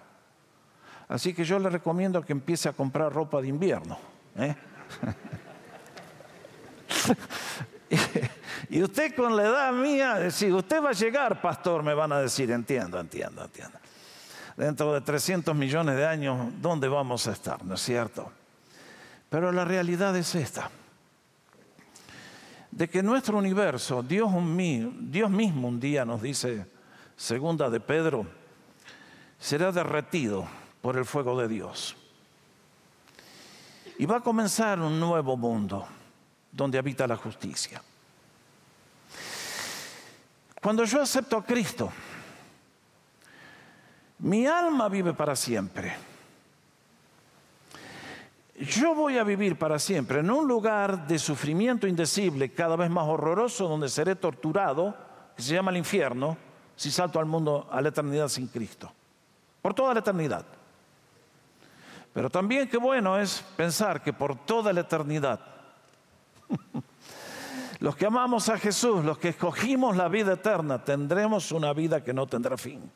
Así 1.08 1.34
que 1.34 1.43
yo 1.43 1.58
le 1.60 1.69
recomiendo 1.69 2.21
que 2.21 2.34
empiece 2.34 2.67
a 2.67 2.73
comprar 2.73 3.13
ropa 3.13 3.41
de 3.41 3.47
invierno. 3.47 3.97
¿eh? 4.36 4.56
y 8.69 8.84
usted 8.84 9.15
con 9.15 9.36
la 9.36 9.43
edad 9.43 9.73
mía, 9.73 10.30
si 10.32 10.51
usted 10.51 10.84
va 10.84 10.89
a 10.89 10.93
llegar, 10.93 11.41
pastor, 11.41 11.82
me 11.84 11.93
van 11.93 12.12
a 12.12 12.19
decir, 12.19 12.51
entiendo, 12.51 12.99
entiendo, 12.99 13.45
entiendo. 13.45 13.77
Dentro 14.58 14.93
de 14.93 15.01
300 15.01 15.56
millones 15.56 15.95
de 15.95 16.06
años, 16.06 16.51
¿dónde 16.62 16.88
vamos 16.88 17.27
a 17.27 17.32
estar? 17.32 17.63
¿No 17.63 17.75
es 17.75 17.82
cierto? 17.82 18.32
Pero 19.30 19.51
la 19.51 19.63
realidad 19.63 20.15
es 20.15 20.36
esta, 20.36 20.69
de 22.71 22.89
que 22.89 23.03
nuestro 23.03 23.38
universo, 23.38 24.03
Dios 24.03 24.32
mismo 24.32 25.67
un 25.67 25.80
día 25.80 26.06
nos 26.06 26.21
dice, 26.21 26.65
segunda 27.17 27.69
de 27.69 27.80
Pedro, 27.80 28.27
será 29.39 29.71
derretido 29.71 30.47
por 30.82 30.95
el 30.95 31.06
fuego 31.06 31.38
de 31.41 31.47
Dios. 31.47 31.97
Y 33.97 34.06
va 34.06 34.17
a 34.17 34.21
comenzar 34.21 34.80
un 34.80 34.99
nuevo 34.99 35.36
mundo 35.36 35.88
donde 36.51 36.77
habita 36.77 37.08
la 37.08 37.17
justicia. 37.17 37.82
Cuando 40.62 40.86
yo 40.86 41.01
acepto 41.01 41.38
a 41.38 41.43
Cristo, 41.43 41.91
mi 44.19 44.45
alma 44.45 44.88
vive 44.88 45.13
para 45.13 45.36
siempre. 45.36 45.95
Yo 48.60 48.95
voy 48.95 49.17
a 49.17 49.23
vivir 49.23 49.58
para 49.58 49.77
siempre 49.77 50.19
en 50.19 50.32
un 50.32 50.47
lugar 50.47 51.08
de 51.08 51.19
sufrimiento 51.19 51.88
indecible, 51.88 52.53
cada 52.53 52.75
vez 52.75 52.89
más 52.89 53.08
horroroso, 53.08 53.67
donde 53.67 53.89
seré 53.89 54.15
torturado, 54.15 54.95
que 55.36 55.43
se 55.43 55.53
llama 55.53 55.69
el 55.69 55.77
infierno, 55.77 56.38
si 56.77 56.91
salto 56.91 57.19
al 57.19 57.25
mundo, 57.25 57.67
a 57.71 57.81
la 57.81 57.89
eternidad 57.89 58.29
sin 58.29 58.47
Cristo. 58.47 58.93
Por 59.61 59.73
toda 59.73 59.95
la 59.95 59.99
eternidad. 59.99 60.45
Pero 62.13 62.29
también 62.29 62.69
qué 62.69 62.77
bueno 62.77 63.17
es 63.17 63.43
pensar 63.57 64.01
que 64.01 64.13
por 64.13 64.35
toda 64.45 64.71
la 64.71 64.81
eternidad, 64.81 65.39
los 67.79 67.95
que 67.95 68.05
amamos 68.05 68.47
a 68.49 68.59
Jesús, 68.59 69.03
los 69.03 69.17
que 69.17 69.29
escogimos 69.29 69.97
la 69.97 70.07
vida 70.07 70.33
eterna, 70.33 70.83
tendremos 70.83 71.51
una 71.51 71.73
vida 71.73 72.03
que 72.03 72.13
no 72.13 72.27
tendrá 72.27 72.57
fin. 72.57 72.89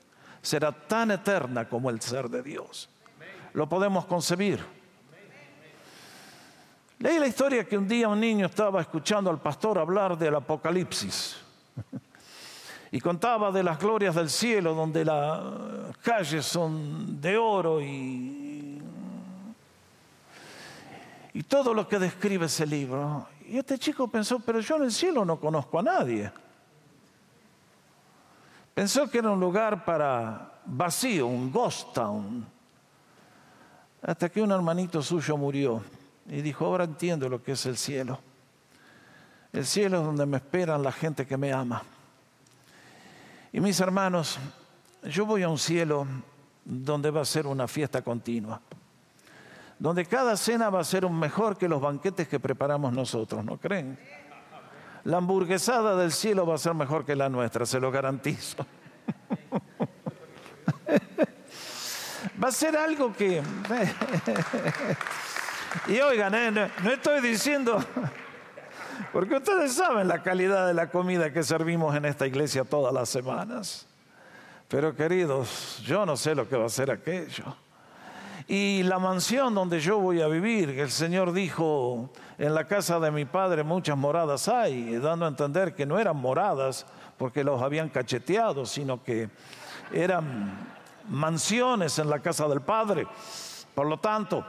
Será 0.43 0.71
tan 0.71 1.11
eterna 1.11 1.67
como 1.67 1.89
el 1.89 2.01
ser 2.01 2.29
de 2.29 2.43
Dios. 2.43 2.87
Lo 3.53 3.67
podemos 3.67 4.05
concebir. 4.05 4.63
Leí 6.99 7.17
la 7.17 7.27
historia 7.27 7.67
que 7.67 7.77
un 7.77 7.87
día 7.87 8.07
un 8.07 8.19
niño 8.19 8.45
estaba 8.45 8.79
escuchando 8.79 9.31
al 9.31 9.39
pastor 9.39 9.79
hablar 9.79 10.15
del 10.17 10.35
Apocalipsis. 10.35 11.37
y 12.91 12.99
contaba 12.99 13.51
de 13.51 13.63
las 13.63 13.79
glorias 13.79 14.15
del 14.15 14.29
cielo, 14.29 14.75
donde 14.75 15.05
las 15.05 15.95
calles 16.03 16.45
son 16.45 17.21
de 17.21 17.37
oro 17.37 17.81
y, 17.81 18.81
todo 21.47 21.73
lo 21.73 21.85
que 21.87 21.99
describe 21.99 22.45
ese 22.45 22.65
libro. 22.65 23.27
Y 23.47 23.57
este 23.57 23.77
chico 23.77 24.07
pensó, 24.07 24.39
pero 24.39 24.61
yo 24.61 24.77
en 24.77 24.83
el 24.83 24.91
cielo 24.91 25.25
no 25.25 25.37
conozco 25.37 25.79
a 25.79 25.83
nadie. 25.83 26.31
Pensó 28.73 29.09
que 29.09 29.17
era 29.17 29.31
un 29.31 29.39
lugar 29.39 29.83
para 29.83 30.53
vacío, 30.65 31.27
un 31.27 31.51
ghost 31.51 31.93
town. 31.93 32.45
Hasta 34.01 34.29
que 34.29 34.41
un 34.41 34.51
hermanito 34.51 35.01
suyo 35.01 35.35
murió 35.35 35.83
y 36.27 36.41
dijo, 36.41 36.65
ahora 36.65 36.85
entiendo 36.85 37.27
lo 37.27 37.43
que 37.43 37.51
es 37.51 37.65
el 37.65 37.75
cielo. 37.75 38.19
El 39.51 39.65
cielo 39.65 39.99
es 39.99 40.05
donde 40.05 40.25
me 40.25 40.37
esperan 40.37 40.81
la 40.83 40.91
gente 40.93 41.27
que 41.27 41.35
me 41.35 41.51
ama. 41.51 41.83
Y 43.53 43.59
mis 43.59 43.79
hermanos, 43.81 44.39
yo 45.03 45.25
voy 45.25 45.43
a 45.43 45.49
un 45.49 45.57
cielo 45.57 46.07
donde 46.63 47.11
va 47.11 47.19
a 47.21 47.25
ser 47.25 47.47
una 47.47 47.67
fiesta 47.67 48.01
continua, 48.01 48.61
donde 49.77 50.05
cada 50.05 50.37
cena 50.37 50.69
va 50.69 50.79
a 50.79 50.85
ser 50.85 51.03
un 51.03 51.19
mejor 51.19 51.57
que 51.57 51.67
los 51.67 51.81
banquetes 51.81 52.29
que 52.29 52.39
preparamos 52.39 52.93
nosotros, 52.93 53.43
¿no 53.43 53.57
creen? 53.57 53.99
La 55.03 55.17
hamburguesada 55.17 55.97
del 55.97 56.13
cielo 56.13 56.45
va 56.45 56.55
a 56.55 56.59
ser 56.59 56.75
mejor 56.75 57.03
que 57.03 57.13
la 57.15 57.27
nuestra, 57.27 57.65
se 57.65 57.79
lo 57.79 57.91
garantizo. 57.91 58.57
va 62.41 62.47
a 62.47 62.51
ser 62.51 62.77
algo 62.77 63.11
que... 63.11 63.43
y 65.87 65.99
oigan, 65.99 66.35
¿eh? 66.35 66.51
no 66.51 66.91
estoy 66.91 67.19
diciendo 67.19 67.83
porque 69.11 69.35
ustedes 69.35 69.73
saben 69.73 70.07
la 70.07 70.21
calidad 70.21 70.67
de 70.67 70.73
la 70.73 70.89
comida 70.89 71.31
que 71.31 71.43
servimos 71.43 71.95
en 71.95 72.05
esta 72.05 72.27
iglesia 72.27 72.63
todas 72.63 72.93
las 72.93 73.09
semanas. 73.09 73.87
Pero 74.67 74.95
queridos, 74.95 75.81
yo 75.85 76.05
no 76.05 76.15
sé 76.15 76.33
lo 76.33 76.47
que 76.47 76.55
va 76.55 76.65
a 76.65 76.69
ser 76.69 76.91
aquello. 76.91 77.43
Y 78.47 78.83
la 78.83 78.99
mansión 78.99 79.53
donde 79.53 79.79
yo 79.79 79.99
voy 79.99 80.21
a 80.21 80.27
vivir, 80.27 80.69
el 80.69 80.91
Señor 80.91 81.31
dijo, 81.31 82.09
en 82.37 82.53
la 82.53 82.65
casa 82.65 82.99
de 82.99 83.11
mi 83.11 83.25
padre 83.25 83.63
muchas 83.63 83.97
moradas 83.97 84.47
hay, 84.47 84.97
dando 84.97 85.25
a 85.25 85.29
entender 85.29 85.75
que 85.75 85.85
no 85.85 85.99
eran 85.99 86.17
moradas 86.17 86.85
porque 87.17 87.43
los 87.43 87.61
habían 87.61 87.89
cacheteado, 87.89 88.65
sino 88.65 89.03
que 89.03 89.29
eran 89.93 90.51
mansiones 91.09 91.99
en 91.99 92.09
la 92.09 92.19
casa 92.19 92.47
del 92.47 92.61
Padre. 92.61 93.05
Por 93.75 93.87
lo 93.87 93.97
tanto, 93.97 94.43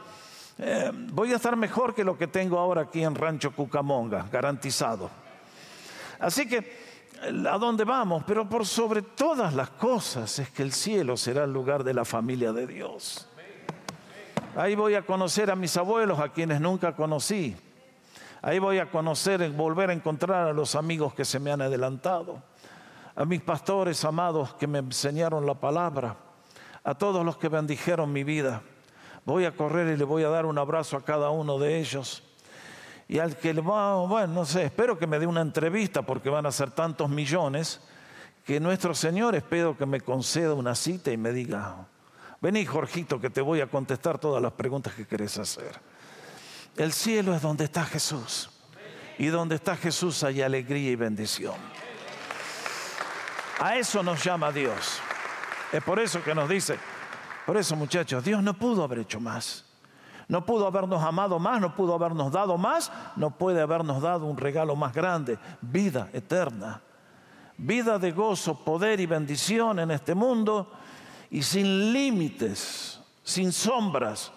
eh, 0.58 0.90
voy 0.92 1.32
a 1.32 1.36
estar 1.36 1.56
mejor 1.56 1.94
que 1.94 2.04
lo 2.04 2.16
que 2.16 2.26
tengo 2.26 2.58
ahora 2.58 2.82
aquí 2.82 3.02
en 3.02 3.14
Rancho 3.14 3.52
Cucamonga, 3.52 4.26
garantizado. 4.30 5.10
Así 6.18 6.46
que, 6.46 7.10
¿a 7.50 7.58
dónde 7.58 7.84
vamos? 7.84 8.22
Pero 8.26 8.48
por 8.48 8.66
sobre 8.66 9.02
todas 9.02 9.54
las 9.54 9.70
cosas 9.70 10.38
es 10.38 10.50
que 10.50 10.62
el 10.62 10.72
cielo 10.72 11.16
será 11.16 11.44
el 11.44 11.52
lugar 11.52 11.84
de 11.84 11.94
la 11.94 12.04
familia 12.04 12.52
de 12.52 12.66
Dios. 12.66 13.28
Ahí 14.54 14.74
voy 14.74 14.94
a 14.94 15.02
conocer 15.02 15.50
a 15.50 15.56
mis 15.56 15.76
abuelos, 15.76 16.20
a 16.20 16.28
quienes 16.28 16.60
nunca 16.60 16.94
conocí. 16.94 17.56
Ahí 18.42 18.58
voy 18.58 18.78
a 18.78 18.90
conocer, 18.90 19.48
volver 19.50 19.90
a 19.90 19.94
encontrar 19.94 20.48
a 20.48 20.52
los 20.52 20.74
amigos 20.74 21.14
que 21.14 21.24
se 21.24 21.38
me 21.38 21.50
han 21.50 21.62
adelantado, 21.62 22.42
a 23.14 23.24
mis 23.24 23.40
pastores 23.40 24.04
amados 24.04 24.52
que 24.54 24.66
me 24.66 24.80
enseñaron 24.80 25.46
la 25.46 25.54
palabra, 25.54 26.16
a 26.84 26.94
todos 26.94 27.24
los 27.24 27.38
que 27.38 27.48
bendijeron 27.48 28.12
mi 28.12 28.24
vida 28.24 28.62
voy 29.24 29.44
a 29.44 29.52
correr 29.52 29.88
y 29.88 29.96
le 29.96 30.04
voy 30.04 30.24
a 30.24 30.28
dar 30.28 30.46
un 30.46 30.58
abrazo 30.58 30.96
a 30.96 31.04
cada 31.04 31.30
uno 31.30 31.58
de 31.58 31.78
ellos. 31.78 32.22
Y 33.08 33.18
al 33.18 33.36
que 33.36 33.52
le 33.52 33.60
va, 33.60 33.96
bueno, 34.06 34.32
no 34.32 34.44
sé, 34.44 34.64
espero 34.64 34.98
que 34.98 35.06
me 35.06 35.18
dé 35.18 35.26
una 35.26 35.40
entrevista 35.42 36.02
porque 36.02 36.30
van 36.30 36.46
a 36.46 36.52
ser 36.52 36.70
tantos 36.70 37.10
millones, 37.10 37.80
que 38.44 38.58
nuestro 38.58 38.94
Señor 38.94 39.34
espero 39.34 39.76
que 39.76 39.86
me 39.86 40.00
conceda 40.00 40.54
una 40.54 40.74
cita 40.74 41.12
y 41.12 41.16
me 41.16 41.32
diga, 41.32 41.86
Vení, 42.42 42.66
Jorgito, 42.66 43.20
que 43.20 43.30
te 43.30 43.40
voy 43.40 43.60
a 43.60 43.68
contestar 43.68 44.18
todas 44.18 44.42
las 44.42 44.52
preguntas 44.52 44.94
que 44.94 45.06
querés 45.06 45.38
hacer. 45.38 45.78
El 46.76 46.92
cielo 46.92 47.36
es 47.36 47.40
donde 47.40 47.64
está 47.64 47.84
Jesús. 47.84 48.50
Y 49.16 49.26
donde 49.26 49.54
está 49.54 49.76
Jesús 49.76 50.24
hay 50.24 50.42
alegría 50.42 50.90
y 50.90 50.96
bendición. 50.96 51.54
A 53.60 53.76
eso 53.76 54.02
nos 54.02 54.24
llama 54.24 54.50
Dios. 54.50 54.98
Es 55.70 55.84
por 55.84 56.00
eso 56.00 56.20
que 56.24 56.34
nos 56.34 56.48
dice, 56.48 56.80
por 57.46 57.56
eso 57.56 57.76
muchachos, 57.76 58.24
Dios 58.24 58.42
no 58.42 58.54
pudo 58.54 58.84
haber 58.84 59.00
hecho 59.00 59.20
más. 59.20 59.64
No 60.28 60.46
pudo 60.46 60.66
habernos 60.66 61.02
amado 61.02 61.38
más, 61.38 61.60
no 61.60 61.74
pudo 61.74 61.94
habernos 61.94 62.32
dado 62.32 62.56
más, 62.56 62.90
no 63.16 63.30
puede 63.30 63.60
habernos 63.60 64.00
dado 64.00 64.26
un 64.26 64.36
regalo 64.36 64.76
más 64.76 64.94
grande, 64.94 65.38
vida 65.60 66.08
eterna. 66.12 66.80
Vida 67.58 67.98
de 67.98 68.12
gozo, 68.12 68.64
poder 68.64 69.00
y 69.00 69.06
bendición 69.06 69.78
en 69.78 69.90
este 69.90 70.14
mundo 70.14 70.72
y 71.30 71.42
sin 71.42 71.92
límites, 71.92 73.00
sin 73.22 73.52
sombras 73.52 74.32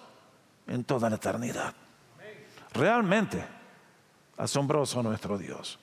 en 0.67 0.83
toda 0.83 1.09
la 1.09 1.15
eternidad. 1.15 1.73
Realmente 2.73 3.45
asombroso 4.37 5.01
nuestro 5.01 5.37
Dios. 5.37 5.79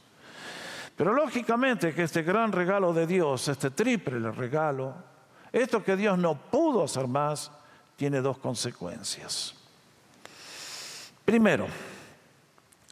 Pero 0.97 1.15
lógicamente 1.15 1.95
que 1.95 2.03
este 2.03 2.23
gran 2.23 2.53
regalo 2.53 2.93
de 2.93 3.07
Dios, 3.07 3.49
este 3.49 3.71
triple 3.71 4.31
regalo, 4.31 4.95
esto 5.53 5.85
que 5.85 5.97
Dios 5.97 6.19
no 6.19 6.35
pudo 6.35 6.85
hacer 6.85 7.07
más, 7.07 7.51
tiene 7.97 8.21
dos 8.21 8.39
consecuencias. 8.39 9.55
Primero, 11.25 11.67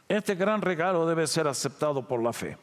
este 0.07 0.35
gran 0.35 0.61
regalo 0.61 1.05
debe 1.05 1.25
ser 1.27 1.47
aceptado 1.47 2.07
por 2.07 2.21
la 2.21 2.33
fe. 2.33 2.57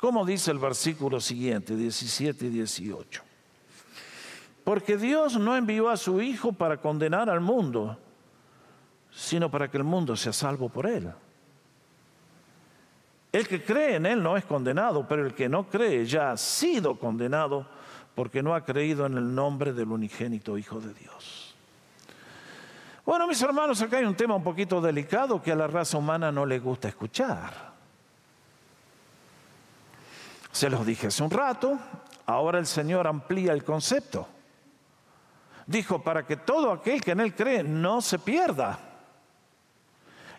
Como 0.00 0.24
dice 0.24 0.50
el 0.50 0.58
versículo 0.58 1.20
siguiente, 1.20 1.76
17 1.76 2.46
y 2.46 2.48
18. 2.48 3.22
Porque 4.64 4.96
Dios 4.96 5.36
no 5.38 5.56
envió 5.56 5.88
a 5.88 5.96
su 5.96 6.20
Hijo 6.20 6.52
para 6.52 6.80
condenar 6.80 7.28
al 7.28 7.40
mundo, 7.40 7.98
sino 9.10 9.50
para 9.50 9.70
que 9.70 9.76
el 9.76 9.84
mundo 9.84 10.16
sea 10.16 10.32
salvo 10.32 10.68
por 10.68 10.86
él. 10.86 11.12
El 13.30 13.48
que 13.48 13.64
cree 13.64 13.96
en 13.96 14.06
él 14.06 14.22
no 14.22 14.36
es 14.36 14.44
condenado, 14.44 15.06
pero 15.08 15.26
el 15.26 15.34
que 15.34 15.48
no 15.48 15.68
cree 15.68 16.04
ya 16.04 16.32
ha 16.32 16.36
sido 16.36 16.98
condenado 16.98 17.66
porque 18.14 18.42
no 18.42 18.54
ha 18.54 18.64
creído 18.64 19.06
en 19.06 19.16
el 19.16 19.34
nombre 19.34 19.72
del 19.72 19.88
unigénito 19.88 20.58
Hijo 20.58 20.80
de 20.80 20.92
Dios. 20.94 21.54
Bueno, 23.04 23.26
mis 23.26 23.40
hermanos, 23.42 23.80
acá 23.82 23.98
hay 23.98 24.04
un 24.04 24.14
tema 24.14 24.34
un 24.34 24.44
poquito 24.44 24.80
delicado 24.80 25.42
que 25.42 25.52
a 25.52 25.56
la 25.56 25.66
raza 25.66 25.98
humana 25.98 26.30
no 26.30 26.46
le 26.46 26.58
gusta 26.58 26.88
escuchar. 26.88 27.72
Se 30.52 30.70
los 30.70 30.86
dije 30.86 31.08
hace 31.08 31.22
un 31.22 31.30
rato, 31.30 31.78
ahora 32.26 32.58
el 32.58 32.66
Señor 32.66 33.06
amplía 33.06 33.52
el 33.52 33.64
concepto. 33.64 34.28
Dijo, 35.66 36.02
para 36.02 36.26
que 36.26 36.36
todo 36.36 36.70
aquel 36.70 37.02
que 37.02 37.12
en 37.12 37.20
Él 37.20 37.34
cree 37.34 37.62
no 37.62 38.00
se 38.00 38.18
pierda 38.18 38.78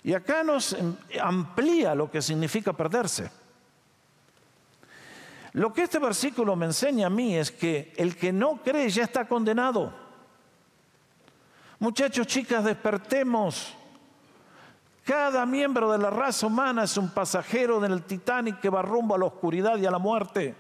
y 0.04 0.14
acá 0.14 0.44
nos 0.44 0.76
amplía 1.22 1.96
lo 1.96 2.12
que 2.12 2.22
significa 2.22 2.74
perderse. 2.74 3.32
Lo 5.54 5.72
que 5.72 5.84
este 5.84 6.00
versículo 6.00 6.56
me 6.56 6.66
enseña 6.66 7.08
a 7.08 7.12
mí 7.12 7.36
es 7.36 7.52
que 7.52 7.94
el 7.98 8.18
que 8.18 8.34
no 8.34 8.58
cree 8.64 8.90
ya 8.90 9.04
está 9.04 9.28
condenado. 9.28 9.94
Muchachos, 11.78 12.26
chicas, 12.26 12.64
despertemos. 12.64 13.76
Cada 15.04 15.46
miembro 15.46 15.92
de 15.92 16.00
la 16.00 16.10
raza 16.10 16.48
humana 16.48 16.86
es 16.86 16.98
un 16.98 17.10
pasajero 17.10 17.80
del 17.80 18.04
Titanic 18.04 18.60
que 18.60 18.70
va 18.70 18.82
rumbo 18.82 19.14
a 19.14 19.18
la 19.18 19.26
oscuridad 19.26 19.78
y 19.78 19.86
a 19.86 19.92
la 19.92 20.00
muerte. 20.00 20.56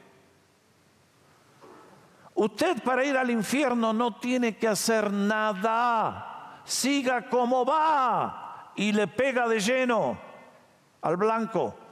Usted 2.35 2.83
para 2.83 3.03
ir 3.05 3.17
al 3.17 3.31
infierno 3.31 3.93
no 3.93 4.17
tiene 4.17 4.57
que 4.57 4.67
hacer 4.67 5.11
nada. 5.11 6.61
Siga 6.65 7.29
como 7.29 7.65
va 7.65 8.73
y 8.75 8.91
le 8.91 9.07
pega 9.07 9.47
de 9.47 9.59
lleno 9.59 10.17
al 11.01 11.17
blanco. 11.17 11.82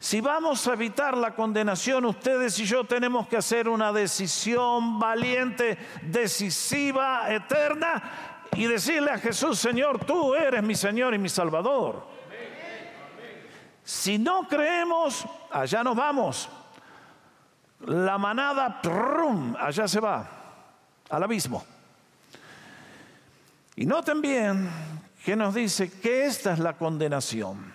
Si 0.00 0.20
vamos 0.20 0.66
a 0.68 0.74
evitar 0.74 1.16
la 1.16 1.34
condenación, 1.34 2.04
ustedes 2.04 2.56
y 2.60 2.64
yo 2.64 2.84
tenemos 2.84 3.26
que 3.26 3.36
hacer 3.36 3.68
una 3.68 3.92
decisión 3.92 5.00
valiente, 5.00 5.76
decisiva, 6.02 7.32
eterna 7.34 8.46
y 8.52 8.66
decirle 8.66 9.10
a 9.10 9.18
Jesús, 9.18 9.58
Señor, 9.58 10.04
tú 10.04 10.36
eres 10.36 10.62
mi 10.62 10.76
Señor 10.76 11.14
y 11.14 11.18
mi 11.18 11.28
Salvador. 11.28 12.06
Si 13.82 14.18
no 14.18 14.46
creemos, 14.46 15.26
allá 15.50 15.82
nos 15.82 15.96
vamos. 15.96 16.48
La 17.80 18.18
manada, 18.18 18.80
allá 19.58 19.88
se 19.88 19.98
va, 19.98 20.28
al 21.10 21.22
abismo. 21.22 21.64
Y 23.74 23.84
noten 23.84 24.20
bien 24.20 24.70
que 25.24 25.34
nos 25.34 25.54
dice 25.54 25.90
que 25.90 26.26
esta 26.26 26.52
es 26.52 26.60
la 26.60 26.74
condenación. 26.74 27.72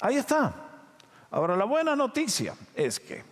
Ahí 0.00 0.16
está. 0.16 0.69
Ahora 1.30 1.56
la 1.56 1.64
buena 1.64 1.94
noticia 1.94 2.54
es 2.74 2.98
que 2.98 3.22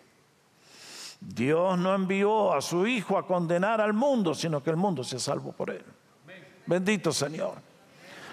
Dios 1.21 1.79
no 1.79 1.95
envió 1.95 2.53
a 2.53 2.61
su 2.61 2.87
Hijo 2.87 3.19
a 3.19 3.27
condenar 3.27 3.81
al 3.81 3.93
mundo, 3.93 4.35
sino 4.35 4.63
que 4.63 4.71
el 4.71 4.77
mundo 4.77 5.03
se 5.03 5.19
salvó 5.19 5.53
por 5.53 5.71
él. 5.71 5.85
Bendito 6.67 7.13
Señor. 7.13 7.55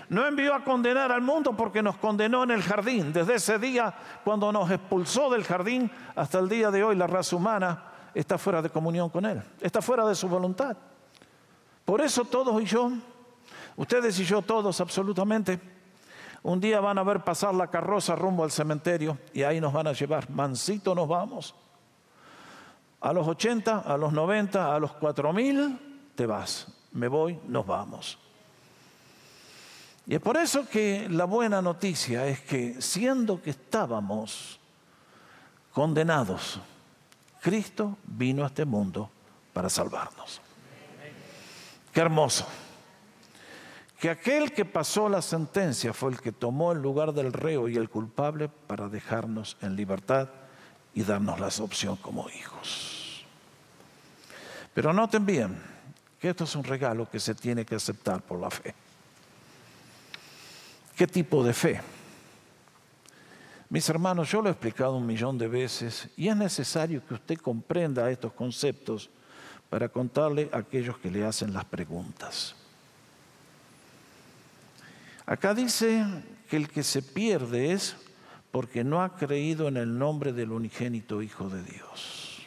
No 0.10 0.28
envió 0.28 0.54
a 0.54 0.63
condenar 0.63 1.12
al 1.12 1.21
mundo 1.21 1.58
porque 1.58 1.82
nos 1.82 1.97
condenó 1.97 2.43
en 2.43 2.51
el 2.51 2.62
jardín. 2.62 3.12
Desde 3.12 3.36
ese 3.36 3.58
día, 3.58 3.93
cuando 4.23 4.51
nos 4.51 4.69
expulsó 4.69 5.32
del 5.32 5.43
jardín, 5.43 5.89
hasta 6.15 6.38
el 6.38 6.47
día 6.47 6.69
de 6.69 6.84
hoy 6.84 6.95
la 6.95 7.08
raza 7.08 7.36
humana 7.36 7.84
está 8.13 8.38
fuera 8.38 8.62
de 8.62 8.69
comunión 8.69 9.10
con 9.10 9.25
Él, 9.25 9.41
está 9.60 9.82
fuera 9.82 10.06
de 10.06 10.13
su 10.13 10.30
voluntad. 10.30 10.78
Por 11.84 12.01
eso 12.01 12.23
todos 12.23 12.62
y 12.62 12.65
yo 12.65 12.91
Ustedes 13.78 14.17
y 14.19 14.25
yo 14.25 14.41
todos, 14.41 14.80
absolutamente. 14.80 15.60
Un 16.45 16.60
día 16.60 16.79
van 16.79 16.99
a 16.99 17.03
ver 17.03 17.23
pasar 17.23 17.55
la 17.55 17.71
carroza 17.71 18.15
rumbo 18.15 18.43
al 18.43 18.51
cementerio 18.51 19.17
y 19.34 19.41
ahí 19.41 19.60
nos 19.60 19.73
van 19.73 19.88
a 19.88 19.93
llevar. 19.93 20.29
Mansito 20.29 20.93
nos 20.93 21.08
vamos. 21.08 21.55
A 23.01 23.12
los 23.12 23.27
80, 23.27 23.79
a 23.79 23.97
los 23.97 24.13
90, 24.13 24.75
a 24.75 24.79
los 24.79 24.91
4000, 24.91 26.12
te 26.13 26.27
vas. 26.27 26.67
Me 26.91 27.08
voy, 27.08 27.39
nos 27.47 27.65
vamos. 27.65 28.19
Y 30.05 30.13
es 30.13 30.21
por 30.21 30.38
eso 30.38 30.69
que 30.69 31.10
la 31.10 31.25
buena 31.25 31.63
noticia 31.63 32.27
es 32.27 32.41
que 32.41 32.79
siendo 32.79 33.41
que 33.41 33.49
estábamos 33.49 34.60
condenados, 35.73 36.60
Cristo 37.41 37.97
vino 38.03 38.43
a 38.43 38.47
este 38.47 38.65
mundo 38.65 39.10
para 39.51 39.67
salvarnos. 39.67 40.39
Qué 41.91 42.01
hermoso 42.01 42.45
que 43.99 44.10
aquel 44.10 44.51
que 44.51 44.65
pasó 44.65 45.08
la 45.08 45.21
sentencia 45.21 45.93
fue 45.93 46.12
el 46.12 46.19
que 46.19 46.31
tomó 46.31 46.71
el 46.73 46.81
lugar 46.81 47.13
del 47.13 47.31
reo 47.31 47.69
y 47.69 47.77
el 47.77 47.89
culpable 47.89 48.49
para 48.49 48.89
dejarnos 48.89 49.58
en 49.62 49.75
libertad 49.75 50.29
y 50.93 51.03
darnos 51.03 51.39
la 51.39 51.47
opción 51.63 51.95
como 51.97 52.29
hijos. 52.29 53.25
Pero 54.73 54.91
noten 54.91 55.25
bien 55.25 55.58
que 56.19 56.29
esto 56.29 56.43
es 56.43 56.55
un 56.55 56.63
regalo 56.63 57.10
que 57.10 57.19
se 57.19 57.36
tiene 57.36 57.65
que 57.65 57.75
aceptar 57.75 58.21
por 58.21 58.39
la 58.39 58.49
fe. 58.49 58.75
¿Qué 60.95 61.08
tipo 61.08 61.43
de 61.43 61.53
fe? 61.53 61.81
Mis 63.69 63.89
hermanos, 63.89 64.29
yo 64.29 64.41
lo 64.41 64.49
he 64.49 64.51
explicado 64.51 64.95
un 64.95 65.05
millón 65.05 65.38
de 65.38 65.47
veces 65.47 66.10
y 66.15 66.27
es 66.27 66.36
necesario 66.36 67.05
que 67.05 67.15
usted 67.15 67.38
comprenda 67.38 68.10
estos 68.12 68.34
conceptos 68.34 69.10
para 69.69 69.89
contarle 69.89 70.49
a 70.53 70.60
aquellos 70.60 70.97
que 70.97 71.10
le 71.10 71.25
hacen 71.25 71.53
las 71.53 71.65
preguntas. 71.65 72.55
Acá 75.25 75.53
dice 75.53 76.05
que 76.49 76.57
el 76.57 76.69
que 76.69 76.83
se 76.83 77.01
pierde 77.01 77.71
es 77.71 77.95
porque 78.51 78.83
no 78.83 79.01
ha 79.01 79.15
creído 79.15 79.67
en 79.67 79.77
el 79.77 79.97
nombre 79.97 80.31
del 80.31 80.51
unigénito 80.51 81.21
Hijo 81.21 81.49
de 81.49 81.63
Dios. 81.63 82.41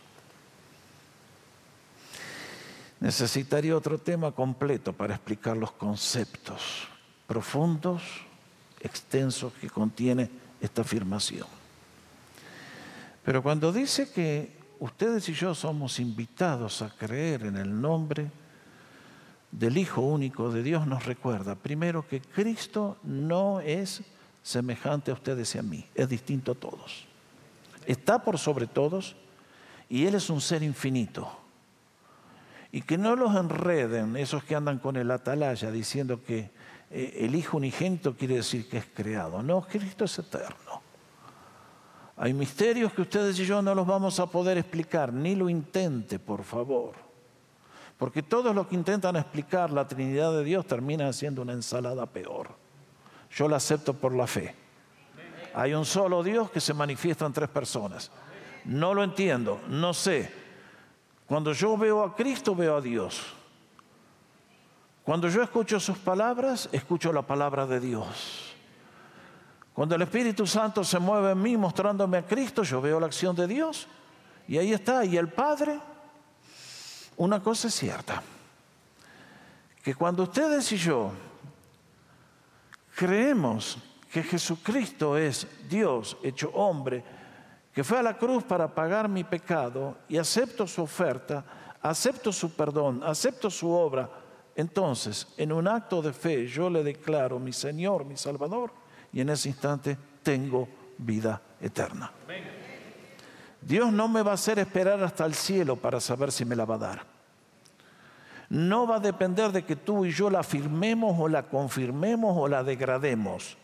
Necesitaría 3.01 3.77
otro 3.77 3.99
tema 3.99 4.33
completo 4.33 4.93
para 4.93 5.15
explicar 5.15 5.57
los 5.57 5.73
conceptos 5.73 6.89
profundos, 7.27 8.03
extensos 8.81 9.53
que 9.61 9.69
contiene 9.69 10.31
esta 10.61 10.83
afirmación. 10.83 11.47
Pero 13.25 13.43
cuando 13.43 13.73
dice 13.73 14.11
que 14.11 14.57
ustedes 14.79 15.29
y 15.29 15.35
yo 15.35 15.55
somos 15.55 16.01
invitados 16.01 16.81
a 16.81 16.89
creer 16.89 17.45
en 17.45 17.57
el 17.57 17.81
nombre 17.81 18.31
del 19.51 19.79
Hijo 19.79 20.03
único 20.03 20.51
de 20.51 20.63
Dios 20.63 20.87
nos 20.87 21.07
recuerda, 21.07 21.55
primero, 21.55 22.07
que 22.07 22.21
Cristo 22.21 22.99
no 23.03 23.61
es 23.61 24.03
semejante 24.43 25.11
a 25.11 25.15
ustedes 25.15 25.55
y 25.55 25.59
a 25.59 25.63
mí, 25.63 25.87
es 25.95 26.09
distinto 26.09 26.53
a 26.53 26.55
todos. 26.55 27.07
Está 27.87 28.23
por 28.23 28.39
sobre 28.39 28.67
todos 28.67 29.17
y 29.89 30.07
Él 30.07 30.15
es 30.15 30.31
un 30.31 30.41
ser 30.41 30.63
infinito. 30.63 31.31
Y 32.71 32.83
que 32.83 32.99
no 32.99 33.17
los 33.17 33.35
enreden 33.35 34.17
esos 34.17 34.45
que 34.45 34.55
andan 34.55 34.79
con 34.79 34.97
el 34.97 35.11
atalaya 35.11 35.71
diciendo 35.71 36.23
que 36.23 36.51
eh, 36.91 37.17
el 37.21 37.35
Hijo 37.35 37.57
unigénito 37.57 38.15
quiere 38.15 38.37
decir 38.37 38.69
que 38.69 38.79
es 38.79 38.87
creado. 38.95 39.43
No, 39.43 39.63
Cristo 39.63 40.05
es 40.05 40.19
eterno. 40.19 40.83
Hay 42.19 42.35
misterios 42.35 42.93
que 42.93 43.03
ustedes 43.03 43.39
y 43.39 43.47
yo 43.47 43.63
no 43.63 43.75
los 43.75 43.87
vamos 43.87 44.19
a 44.21 44.27
poder 44.27 44.59
explicar, 44.59 45.13
ni 45.13 45.35
lo 45.35 45.49
intente, 45.49 46.19
por 46.19 46.43
favor. 46.43 47.08
Porque 47.99 48.23
todos 48.23 48.55
los 48.55 48.69
que 48.69 48.77
intentan 48.77 49.17
explicar 49.17 49.71
la 49.71 49.87
Trinidad 49.87 50.33
de 50.33 50.45
Dios 50.45 50.67
terminan 50.67 51.13
siendo 51.13 51.43
una 51.43 51.53
ensalada 51.53 52.07
peor. 52.07 52.51
Yo 53.31 53.49
la 53.49 53.57
acepto 53.57 53.93
por 53.93 54.15
la 54.15 54.27
fe. 54.27 54.55
Hay 55.53 55.75
un 55.75 55.85
solo 55.85 56.23
Dios 56.23 56.51
que 56.51 56.61
se 56.61 56.73
manifiesta 56.73 57.27
en 57.27 57.33
tres 57.33 57.49
personas. 57.49 58.11
No 58.65 58.95
lo 58.95 59.03
entiendo, 59.03 59.61
no 59.69 59.93
sé. 59.93 60.31
Cuando 61.27 61.53
yo 61.53 61.77
veo 61.77 62.05
a 62.05 62.15
Cristo, 62.15 62.55
veo 62.55 62.77
a 62.77 62.81
Dios. 62.81 63.35
Cuando 65.03 65.29
yo 65.29 65.43
escucho 65.43 65.81
sus 65.81 65.99
palabras, 65.99 66.69
escucho 66.71 67.13
la 67.13 67.23
palabra 67.23 67.67
de 67.67 67.81
Dios. 67.81 68.55
Cuando 69.73 69.95
el 69.95 70.03
Espíritu 70.03 70.47
Santo 70.47 70.85
se 70.85 70.99
mueve 70.99 71.33
en 71.33 71.43
mí 71.43 71.57
mostrándome 71.57 72.19
a 72.19 72.27
Cristo, 72.27 72.63
yo 72.63 72.81
veo 72.81 73.01
la 73.01 73.07
acción 73.07 73.35
de 73.35 73.47
Dios. 73.47 73.89
Y 74.47 74.59
ahí 74.59 74.73
está. 74.73 75.05
Y 75.05 75.17
el 75.17 75.29
Padre, 75.29 75.81
una 77.19 77.43
cosa 77.43 77.69
es 77.69 77.75
cierta, 77.75 78.23
que 79.83 79.95
cuando 79.95 80.25
ustedes 80.25 80.71
y 80.73 80.77
yo 80.77 81.13
creemos 82.95 83.79
que 84.11 84.23
Jesucristo 84.23 85.17
es 85.17 85.47
Dios 85.69 86.17
hecho 86.23 86.51
hombre, 86.55 87.05
que 87.73 87.85
fue 87.85 87.99
a 87.99 88.03
la 88.03 88.17
cruz 88.17 88.43
para 88.43 88.75
pagar 88.75 89.09
mi 89.09 89.23
pecado 89.23 89.99
y 90.09 90.17
acepto 90.17 90.67
su 90.67 90.83
oferta, 90.83 91.45
acepto 91.83 92.33
su 92.33 92.55
perdón, 92.55 93.03
acepto 93.05 93.51
su 93.51 93.71
obra, 93.71 94.11
entonces, 94.57 95.29
en 95.37 95.53
un 95.53 95.69
acto 95.69 96.03
de 96.03 96.13
fe, 96.13 96.47
yo 96.49 96.69
le 96.69 96.83
declaro 96.83 97.39
mi 97.39 97.53
Señor, 97.53 98.05
mi 98.05 98.17
Salvador, 98.17 98.73
y 99.13 99.21
en 99.21 99.29
ese 99.29 99.51
instante 99.51 99.97
tengo 100.23 100.69
vida 100.99 101.41
eterna. 101.61 102.11
Dios 103.69 103.93
no 103.93 104.09
me 104.09 104.23
va 104.23 104.31
a 104.31 104.35
hacer 104.35 104.59
esperar 104.59 105.05
hasta 105.05 105.27
el 105.27 105.35
cielo 105.35 105.77
para 105.77 106.01
saber 106.01 106.33
si 106.33 106.47
me 106.47 106.57
la 106.57 106.65
va 106.65 106.77
a 106.77 106.79
dar. 106.79 107.05
No 108.49 108.87
va 108.87 108.97
a 108.97 109.01
depender 109.01 109.53
de 109.53 109.63
que 109.63 109.77
tú 109.77 110.07
y 110.07 110.11
yo 110.11 110.31
la 110.31 110.41
afirmemos 110.41 111.15
o 111.21 111.29
la 111.29 111.43
confirmemos 111.43 112.35
o 112.35 112.49
la 112.49 112.65
degrademos. 112.65 113.59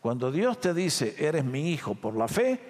Cuando 0.00 0.32
Dios 0.32 0.58
te 0.58 0.72
dice, 0.72 1.16
eres 1.18 1.44
mi 1.44 1.70
hijo 1.70 1.94
por 1.94 2.16
la 2.16 2.28
fe, 2.28 2.60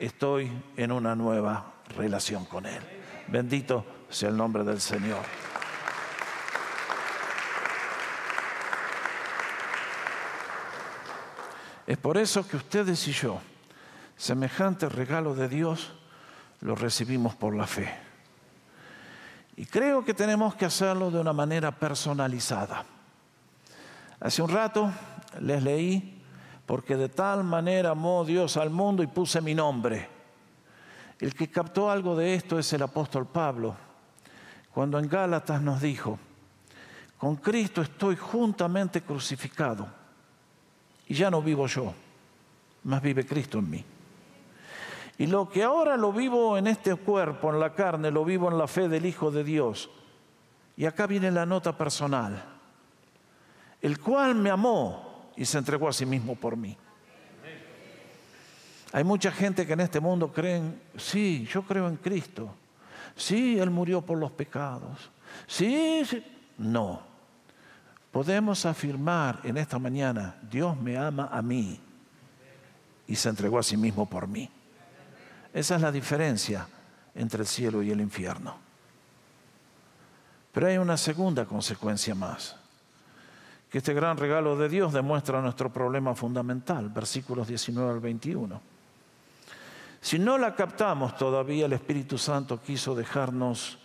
estoy 0.00 0.50
en 0.76 0.90
una 0.90 1.14
nueva 1.14 1.74
relación 1.96 2.46
con 2.46 2.66
Él. 2.66 2.82
Bendito 3.28 3.86
sea 4.08 4.30
el 4.30 4.36
nombre 4.36 4.64
del 4.64 4.80
Señor. 4.80 5.22
Es 11.86 11.96
por 11.96 12.18
eso 12.18 12.44
que 12.48 12.56
ustedes 12.56 13.06
y 13.06 13.12
yo, 13.12 13.38
semejante 14.16 14.88
regalo 14.88 15.34
de 15.34 15.48
Dios, 15.48 15.92
lo 16.60 16.74
recibimos 16.74 17.34
por 17.34 17.54
la 17.54 17.66
fe. 17.66 17.88
Y 19.56 19.66
creo 19.66 20.04
que 20.04 20.14
tenemos 20.14 20.54
que 20.54 20.66
hacerlo 20.66 21.10
de 21.10 21.20
una 21.20 21.32
manera 21.32 21.70
personalizada. 21.72 22.84
Hace 24.20 24.42
un 24.42 24.50
rato 24.50 24.90
les 25.40 25.62
leí, 25.62 26.22
porque 26.66 26.96
de 26.96 27.08
tal 27.08 27.44
manera 27.44 27.90
amó 27.90 28.24
Dios 28.24 28.56
al 28.56 28.70
mundo 28.70 29.02
y 29.02 29.06
puse 29.06 29.40
mi 29.40 29.54
nombre. 29.54 30.08
El 31.18 31.34
que 31.34 31.48
captó 31.48 31.90
algo 31.90 32.16
de 32.16 32.34
esto 32.34 32.58
es 32.58 32.72
el 32.72 32.82
apóstol 32.82 33.26
Pablo, 33.26 33.76
cuando 34.74 34.98
en 34.98 35.08
Gálatas 35.08 35.62
nos 35.62 35.80
dijo, 35.80 36.18
con 37.16 37.36
Cristo 37.36 37.80
estoy 37.80 38.16
juntamente 38.16 39.00
crucificado 39.00 39.88
y 41.08 41.14
ya 41.14 41.30
no 41.30 41.40
vivo 41.40 41.66
yo, 41.66 41.94
más 42.84 43.00
vive 43.00 43.24
Cristo 43.24 43.58
en 43.58 43.70
mí. 43.70 43.84
Y 45.18 45.26
lo 45.26 45.48
que 45.48 45.62
ahora 45.62 45.96
lo 45.96 46.12
vivo 46.12 46.58
en 46.58 46.66
este 46.66 46.94
cuerpo, 46.94 47.52
en 47.52 47.60
la 47.60 47.72
carne, 47.72 48.10
lo 48.10 48.24
vivo 48.24 48.50
en 48.50 48.58
la 48.58 48.66
fe 48.66 48.88
del 48.88 49.06
Hijo 49.06 49.30
de 49.30 49.44
Dios. 49.44 49.90
Y 50.76 50.84
acá 50.84 51.06
viene 51.06 51.30
la 51.30 51.46
nota 51.46 51.76
personal. 51.76 52.44
El 53.80 53.98
cual 53.98 54.34
me 54.34 54.50
amó 54.50 55.30
y 55.36 55.44
se 55.44 55.58
entregó 55.58 55.88
a 55.88 55.92
sí 55.92 56.04
mismo 56.04 56.34
por 56.34 56.56
mí. 56.56 56.76
Hay 58.92 59.04
mucha 59.04 59.30
gente 59.30 59.66
que 59.66 59.72
en 59.72 59.80
este 59.80 60.00
mundo 60.00 60.32
creen, 60.32 60.80
sí, 60.96 61.48
yo 61.50 61.62
creo 61.62 61.88
en 61.88 61.96
Cristo. 61.96 62.54
Sí, 63.14 63.58
Él 63.58 63.70
murió 63.70 64.02
por 64.02 64.18
los 64.18 64.30
pecados. 64.30 65.10
Sí, 65.46 66.02
sí. 66.04 66.24
no 66.58 67.16
podemos 68.16 68.64
afirmar 68.64 69.40
en 69.44 69.58
esta 69.58 69.78
mañana, 69.78 70.36
Dios 70.50 70.74
me 70.80 70.96
ama 70.96 71.28
a 71.30 71.42
mí 71.42 71.78
y 73.06 73.14
se 73.14 73.28
entregó 73.28 73.58
a 73.58 73.62
sí 73.62 73.76
mismo 73.76 74.06
por 74.06 74.26
mí. 74.26 74.48
Esa 75.56 75.76
es 75.76 75.80
la 75.80 75.90
diferencia 75.90 76.68
entre 77.14 77.40
el 77.40 77.46
cielo 77.46 77.82
y 77.82 77.90
el 77.90 78.02
infierno. 78.02 78.58
Pero 80.52 80.66
hay 80.66 80.76
una 80.76 80.98
segunda 80.98 81.46
consecuencia 81.46 82.14
más, 82.14 82.56
que 83.70 83.78
este 83.78 83.94
gran 83.94 84.18
regalo 84.18 84.54
de 84.58 84.68
Dios 84.68 84.92
demuestra 84.92 85.40
nuestro 85.40 85.72
problema 85.72 86.14
fundamental, 86.14 86.90
versículos 86.90 87.48
19 87.48 87.90
al 87.90 88.00
21. 88.00 88.60
Si 90.02 90.18
no 90.18 90.36
la 90.36 90.54
captamos 90.54 91.16
todavía, 91.16 91.64
el 91.64 91.72
Espíritu 91.72 92.18
Santo 92.18 92.60
quiso 92.60 92.94
dejarnos, 92.94 93.78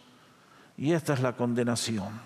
y 0.76 0.92
esta 0.92 1.14
es 1.14 1.22
la 1.22 1.38
condenación 1.38 2.20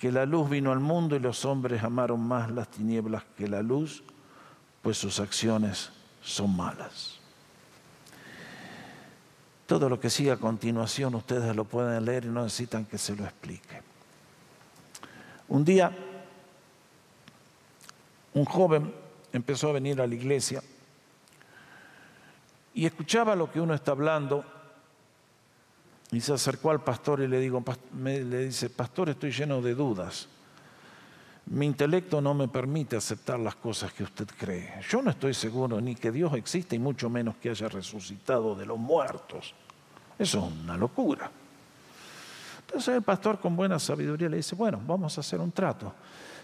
que 0.00 0.10
la 0.10 0.26
luz 0.26 0.50
vino 0.50 0.72
al 0.72 0.80
mundo 0.80 1.14
y 1.14 1.20
los 1.20 1.44
hombres 1.44 1.84
amaron 1.84 2.18
más 2.26 2.50
las 2.50 2.66
tinieblas 2.66 3.22
que 3.36 3.46
la 3.46 3.62
luz, 3.62 4.02
pues 4.82 4.98
sus 4.98 5.20
acciones 5.20 5.92
son 6.20 6.56
malas. 6.56 7.17
Todo 9.68 9.90
lo 9.90 10.00
que 10.00 10.08
sigue 10.08 10.30
a 10.30 10.38
continuación 10.38 11.14
ustedes 11.14 11.54
lo 11.54 11.66
pueden 11.66 12.02
leer 12.02 12.24
y 12.24 12.28
no 12.28 12.42
necesitan 12.42 12.86
que 12.86 12.96
se 12.96 13.14
lo 13.14 13.24
explique. 13.24 13.82
Un 15.46 15.62
día, 15.62 15.94
un 18.32 18.46
joven 18.46 18.94
empezó 19.30 19.68
a 19.68 19.72
venir 19.72 20.00
a 20.00 20.06
la 20.06 20.14
iglesia 20.14 20.62
y 22.72 22.86
escuchaba 22.86 23.36
lo 23.36 23.52
que 23.52 23.60
uno 23.60 23.74
está 23.74 23.90
hablando 23.90 24.42
y 26.12 26.22
se 26.22 26.32
acercó 26.32 26.70
al 26.70 26.82
pastor 26.82 27.20
y 27.20 27.28
le, 27.28 27.38
digo, 27.38 27.62
le 27.92 28.44
dice, 28.46 28.70
pastor, 28.70 29.10
estoy 29.10 29.32
lleno 29.32 29.60
de 29.60 29.74
dudas. 29.74 30.28
Mi 31.50 31.64
intelecto 31.64 32.20
no 32.20 32.34
me 32.34 32.46
permite 32.48 32.96
aceptar 32.96 33.38
las 33.38 33.54
cosas 33.54 33.92
que 33.92 34.04
usted 34.04 34.26
cree. 34.36 34.80
Yo 34.88 35.00
no 35.00 35.10
estoy 35.10 35.32
seguro 35.32 35.80
ni 35.80 35.94
que 35.94 36.12
Dios 36.12 36.34
existe 36.34 36.76
y 36.76 36.78
mucho 36.78 37.08
menos 37.08 37.36
que 37.36 37.48
haya 37.48 37.68
resucitado 37.68 38.54
de 38.54 38.66
los 38.66 38.78
muertos. 38.78 39.54
Eso 40.18 40.38
es 40.38 40.62
una 40.64 40.76
locura. 40.76 41.30
Entonces 42.66 42.94
el 42.94 43.02
pastor 43.02 43.38
con 43.40 43.56
buena 43.56 43.78
sabiduría 43.78 44.28
le 44.28 44.36
dice, 44.38 44.54
bueno, 44.54 44.78
vamos 44.86 45.16
a 45.16 45.22
hacer 45.22 45.40
un 45.40 45.50
trato. 45.50 45.94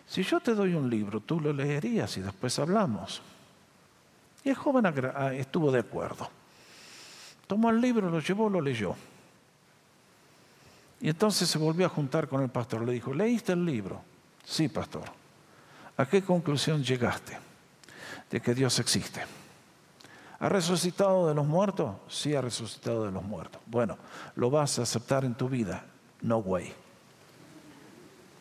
Si 0.06 0.22
yo 0.22 0.40
te 0.40 0.54
doy 0.54 0.72
un 0.72 0.88
libro, 0.88 1.20
tú 1.20 1.38
lo 1.38 1.52
leerías 1.52 2.16
y 2.16 2.22
después 2.22 2.58
hablamos. 2.58 3.20
Y 4.42 4.50
el 4.50 4.54
joven 4.54 4.86
ah, 4.86 5.34
estuvo 5.34 5.70
de 5.70 5.80
acuerdo. 5.80 6.30
Tomó 7.46 7.68
el 7.68 7.80
libro, 7.80 8.08
lo 8.08 8.20
llevó, 8.20 8.48
lo 8.48 8.60
leyó. 8.60 8.94
Y 11.02 11.10
entonces 11.10 11.46
se 11.46 11.58
volvió 11.58 11.84
a 11.84 11.90
juntar 11.90 12.26
con 12.26 12.42
el 12.42 12.48
pastor. 12.48 12.86
Le 12.86 12.92
dijo, 12.92 13.12
¿leíste 13.12 13.52
el 13.52 13.66
libro? 13.66 14.13
Sí, 14.44 14.68
pastor. 14.68 15.04
¿A 15.96 16.06
qué 16.06 16.22
conclusión 16.22 16.82
llegaste? 16.82 17.38
De 18.30 18.40
que 18.40 18.54
Dios 18.54 18.78
existe. 18.78 19.22
¿Ha 20.40 20.48
resucitado 20.48 21.28
de 21.28 21.34
los 21.34 21.46
muertos? 21.46 21.96
Sí, 22.08 22.34
ha 22.34 22.40
resucitado 22.40 23.04
de 23.06 23.12
los 23.12 23.22
muertos. 23.22 23.60
Bueno, 23.66 23.96
lo 24.36 24.50
vas 24.50 24.78
a 24.78 24.82
aceptar 24.82 25.24
en 25.24 25.34
tu 25.34 25.48
vida. 25.48 25.84
No 26.20 26.38
way. 26.38 26.72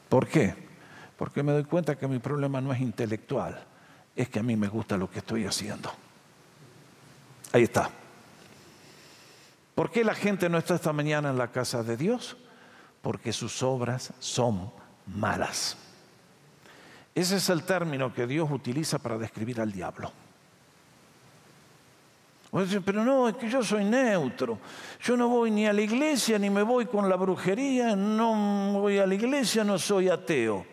¿Por 0.09 0.27
qué? 0.27 0.55
Porque 1.17 1.43
me 1.43 1.51
doy 1.51 1.63
cuenta 1.63 1.95
que 1.95 2.07
mi 2.07 2.19
problema 2.19 2.59
no 2.59 2.73
es 2.73 2.81
intelectual, 2.81 3.63
es 4.15 4.29
que 4.29 4.39
a 4.39 4.43
mí 4.43 4.55
me 4.55 4.67
gusta 4.67 4.97
lo 4.97 5.09
que 5.09 5.19
estoy 5.19 5.45
haciendo. 5.45 5.91
Ahí 7.51 7.63
está. 7.63 7.89
¿Por 9.75 9.91
qué 9.91 10.03
la 10.03 10.15
gente 10.15 10.49
no 10.49 10.57
está 10.57 10.75
esta 10.75 10.93
mañana 10.93 11.29
en 11.29 11.37
la 11.37 11.51
casa 11.51 11.83
de 11.83 11.97
Dios? 11.97 12.37
porque 13.03 13.33
sus 13.33 13.61
obras 13.61 14.13
son 14.19 14.71
malas. 15.05 15.77
Ese 17.15 17.37
es 17.37 17.49
el 17.49 17.63
término 17.63 18.13
que 18.13 18.25
Dios 18.25 18.49
utiliza 18.51 18.97
para 18.97 19.17
describir 19.17 19.61
al 19.61 19.71
diablo. 19.71 20.11
Pero 22.85 23.03
no, 23.03 23.27
es 23.29 23.35
que 23.35 23.49
yo 23.49 23.63
soy 23.63 23.83
neutro. 23.83 24.59
Yo 25.01 25.17
no 25.17 25.27
voy 25.27 25.49
ni 25.49 25.65
a 25.65 25.73
la 25.73 25.81
iglesia, 25.81 26.37
ni 26.37 26.51
me 26.51 26.61
voy 26.61 26.85
con 26.85 27.09
la 27.09 27.15
brujería, 27.15 27.95
no 27.95 28.73
voy 28.73 28.99
a 28.99 29.07
la 29.07 29.15
iglesia, 29.15 29.63
no 29.63 29.79
soy 29.79 30.09
ateo. 30.09 30.65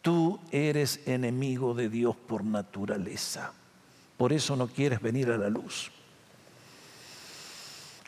Tú 0.00 0.40
eres 0.50 1.06
enemigo 1.06 1.74
de 1.74 1.90
Dios 1.90 2.16
por 2.16 2.42
naturaleza. 2.42 3.52
Por 4.16 4.32
eso 4.32 4.56
no 4.56 4.66
quieres 4.66 5.00
venir 5.00 5.30
a 5.30 5.36
la 5.36 5.50
luz. 5.50 5.90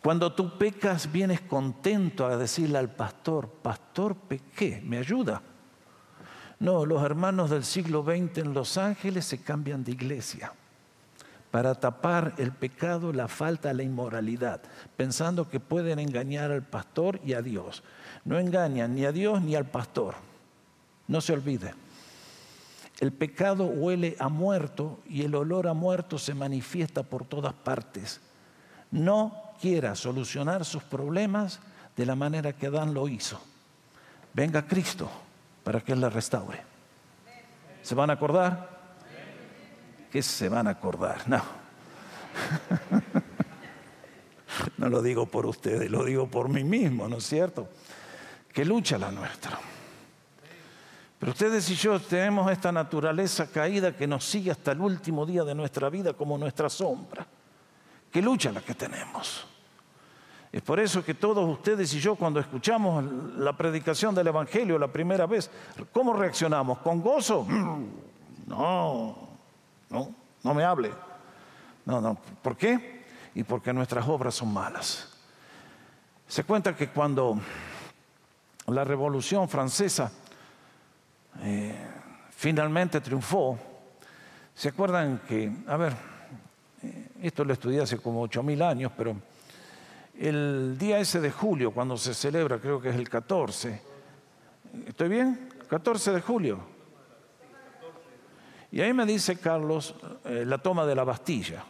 Cuando 0.03 0.33
tú 0.33 0.57
pecas, 0.57 1.11
vienes 1.11 1.43
contento 1.43 2.27
a 2.27 2.37
decirle 2.37 2.79
al 2.79 2.91
pastor, 2.91 3.49
pastor, 3.49 4.15
pequé, 4.15 4.81
¿me 4.85 4.99
ayuda? 4.99 5.43
No, 6.59 6.87
los 6.87 7.03
hermanos 7.03 7.51
del 7.51 7.65
siglo 7.65 8.03
XX 8.03 8.39
en 8.39 8.55
Los 8.55 8.79
Ángeles 8.79 9.27
se 9.27 9.39
cambian 9.39 9.85
de 9.85 9.93
iglesia 9.93 10.53
para 11.51 11.75
tapar 11.75 12.35
el 12.39 12.53
pecado, 12.53 13.13
la 13.13 13.29
falta, 13.29 13.73
la 13.73 13.83
inmoralidad, 13.83 14.61
pensando 14.97 15.49
que 15.49 15.61
pueden 15.61 15.99
engañar 15.99 16.51
al 16.51 16.63
pastor 16.63 17.21
y 17.25 17.35
a 17.35 17.43
Dios. 17.43 17.83
No 18.25 18.39
engañan 18.39 18.95
ni 18.95 19.05
a 19.05 19.13
Dios 19.13 19.41
ni 19.43 19.55
al 19.55 19.67
pastor. 19.67 20.15
No 21.09 21.21
se 21.21 21.33
olvide. 21.33 21.75
El 23.01 23.13
pecado 23.13 23.65
huele 23.65 24.17
a 24.19 24.29
muerto 24.29 25.01
y 25.09 25.23
el 25.23 25.35
olor 25.35 25.69
a 25.69 25.75
muerto 25.75 26.19
se 26.19 26.35
manifiesta 26.35 27.03
por 27.03 27.25
todas 27.25 27.53
partes. 27.53 28.21
No 28.91 29.35
quiera 29.61 29.95
solucionar 29.95 30.65
sus 30.65 30.83
problemas 30.83 31.61
de 31.97 32.07
la 32.07 32.17
manera 32.17 32.55
que 32.55 32.67
Adán 32.67 32.93
lo 32.93 33.09
hizo. 33.09 33.41
Venga 34.35 34.67
Cristo 34.67 35.11
para 35.67 35.81
que 35.81 35.95
Él 35.95 36.01
le 36.01 36.09
restaure. 36.09 36.63
¿Se 37.83 37.97
van 37.97 38.09
a 38.11 38.13
acordar? 38.13 38.71
¿Qué 40.13 40.23
se 40.23 40.49
van 40.49 40.69
a 40.69 40.71
acordar? 40.71 41.29
No. 41.29 41.43
No 44.79 44.89
lo 44.89 45.03
digo 45.03 45.27
por 45.27 45.45
ustedes, 45.45 45.91
lo 45.91 46.03
digo 46.05 46.31
por 46.31 46.49
mí 46.49 46.65
mismo, 46.65 47.07
¿no 47.09 47.19
es 47.19 47.27
cierto? 47.27 47.69
Que 48.51 48.65
lucha 48.65 48.97
la 48.97 49.11
nuestra. 49.11 49.59
Pero 51.19 51.33
ustedes 51.33 51.69
y 51.69 51.75
yo 51.75 52.01
tenemos 52.01 52.51
esta 52.51 52.73
naturaleza 52.73 53.51
caída 53.51 53.95
que 53.95 54.07
nos 54.07 54.25
sigue 54.25 54.51
hasta 54.51 54.73
el 54.73 54.81
último 54.81 55.27
día 55.27 55.45
de 55.45 55.55
nuestra 55.55 55.91
vida 55.91 56.15
como 56.15 56.39
nuestra 56.39 56.71
sombra. 56.71 57.27
Que 58.11 58.23
lucha 58.23 58.51
la 58.51 58.63
que 58.63 58.75
tenemos. 58.75 59.47
Es 60.53 60.63
por 60.63 60.81
eso 60.81 61.05
que 61.05 61.15
todos 61.15 61.49
ustedes 61.49 61.93
y 61.95 62.01
yo 62.01 62.15
cuando 62.15 62.41
escuchamos 62.41 63.05
la 63.37 63.57
predicación 63.57 64.15
del 64.15 64.29
Evangelio 64.29 64.79
la 64.79 64.89
primera 64.89 65.27
vez, 65.27 65.51
¿cómo 65.93 66.13
reaccionamos? 66.13 66.79
¿Con 66.79 67.01
gozo? 67.01 67.47
No, 68.47 69.17
no, 69.91 70.15
no 70.45 70.55
me 70.55 70.63
hable. 70.63 70.93
No, 71.85 72.01
no. 72.01 72.17
¿Por 72.41 72.57
qué? 72.57 73.05
Y 73.35 73.43
porque 73.43 73.73
nuestras 73.73 74.07
obras 74.07 74.37
son 74.37 74.53
malas. 74.53 75.13
Se 76.29 76.45
cuenta 76.45 76.77
que 76.77 76.91
cuando 76.91 77.41
la 78.69 78.85
Revolución 78.85 79.49
Francesa 79.49 80.13
eh, 81.43 81.75
finalmente 82.31 83.01
triunfó, 83.01 83.59
¿se 84.55 84.69
acuerdan 84.69 85.23
que, 85.27 85.53
a 85.67 85.77
ver, 85.77 85.93
eh, 86.83 87.09
esto 87.23 87.45
lo 87.45 87.53
estudié 87.53 87.83
hace 87.83 87.99
como 87.99 88.23
ocho 88.23 88.45
mil 88.45 88.63
años, 88.63 88.93
pero 88.97 89.17
el 90.19 90.77
día 90.79 90.99
ese 90.99 91.21
de 91.21 91.31
julio, 91.31 91.73
cuando 91.73 91.97
se 91.97 92.15
celebra, 92.15 92.59
creo 92.59 92.81
que 92.81 92.91
es 92.91 92.97
el 92.97 93.09
14, 93.09 93.83
¿estoy 94.87 95.09
bien? 95.09 95.49
14 95.69 96.13
de 96.13 96.21
julio. 96.21 96.61
Y 98.73 98.81
ahí 98.81 98.93
me 98.93 99.07
dice 99.07 99.37
Carlos 99.37 99.95
eh, 100.25 100.45
la 100.47 100.59
toma 100.59 100.85
de 100.87 100.95
la 100.95 101.05
Bastilla. 101.05 101.65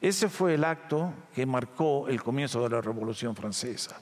Ese 0.00 0.28
fue 0.28 0.54
el 0.54 0.64
acto 0.64 1.12
que 1.34 1.44
marcó 1.44 2.08
el 2.08 2.22
comienzo 2.22 2.62
de 2.62 2.70
la 2.70 2.80
Revolución 2.80 3.34
Francesa. 3.36 4.00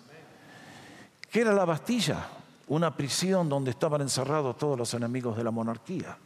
¿Qué 1.31 1.41
era 1.41 1.53
la 1.53 1.65
Bastilla? 1.65 2.29
una 2.69 2.97
prisión 2.97 3.49
donde 3.49 3.71
estaban 3.71 4.01
encerrados 4.01 4.57
todos 4.57 4.79
los 4.79 4.93
enemigos 4.95 5.37
de 5.37 5.45
la 5.45 5.51
monarquía. 5.51 6.17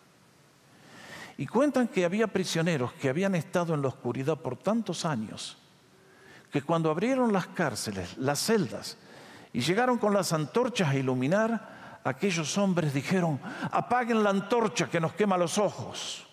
Y 1.36 1.46
cuentan 1.46 1.88
que 1.88 2.04
había 2.04 2.26
prisioneros 2.26 2.92
que 2.94 3.08
habían 3.08 3.34
estado 3.34 3.74
en 3.74 3.82
la 3.82 3.88
oscuridad 3.88 4.38
por 4.38 4.56
tantos 4.56 5.04
años, 5.04 5.56
que 6.50 6.62
cuando 6.62 6.90
abrieron 6.90 7.32
las 7.32 7.46
cárceles, 7.46 8.16
las 8.18 8.40
celdas, 8.40 8.96
y 9.52 9.60
llegaron 9.60 9.98
con 9.98 10.14
las 10.14 10.32
antorchas 10.32 10.88
a 10.88 10.96
iluminar, 10.96 12.00
aquellos 12.04 12.56
hombres 12.58 12.94
dijeron, 12.94 13.40
apaguen 13.70 14.22
la 14.22 14.30
antorcha 14.30 14.88
que 14.88 15.00
nos 15.00 15.12
quema 15.12 15.36
los 15.36 15.58
ojos. 15.58 16.26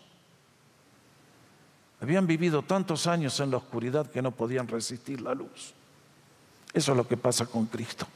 Habían 2.01 2.27
vivido 2.27 2.61
tantos 2.61 3.07
años 3.07 3.39
en 3.39 3.51
la 3.51 3.57
oscuridad 3.57 4.09
que 4.09 4.21
no 4.21 4.31
podían 4.31 4.67
resistir 4.67 5.21
la 5.21 5.33
luz. 5.33 5.73
Eso 6.73 6.91
es 6.91 6.97
lo 6.97 7.07
que 7.07 7.17
pasa 7.17 7.45
con 7.47 7.65
Cristo. 7.65 8.07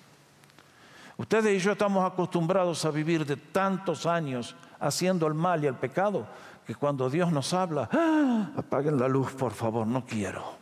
Ustedes 1.18 1.56
y 1.56 1.60
yo 1.64 1.72
estamos 1.72 2.10
acostumbrados 2.10 2.86
a 2.86 2.92
vivir 2.92 3.26
de 3.26 3.38
tantos 3.38 4.06
años 4.06 4.56
haciendo 4.80 5.28
el 5.28 5.34
mal 5.34 5.64
y 5.64 5.68
el 5.68 5.76
pecado 5.76 6.28
que 6.66 6.76
cuando 6.76 7.10
Dios 7.10 7.32
nos 7.32 7.54
habla, 7.54 7.90
¡Ah! 7.92 8.52
apaguen 8.56 9.00
la 9.00 9.08
luz, 9.08 9.32
por 9.32 9.52
favor, 9.52 9.86
no 9.86 10.06
quiero. 10.06 10.61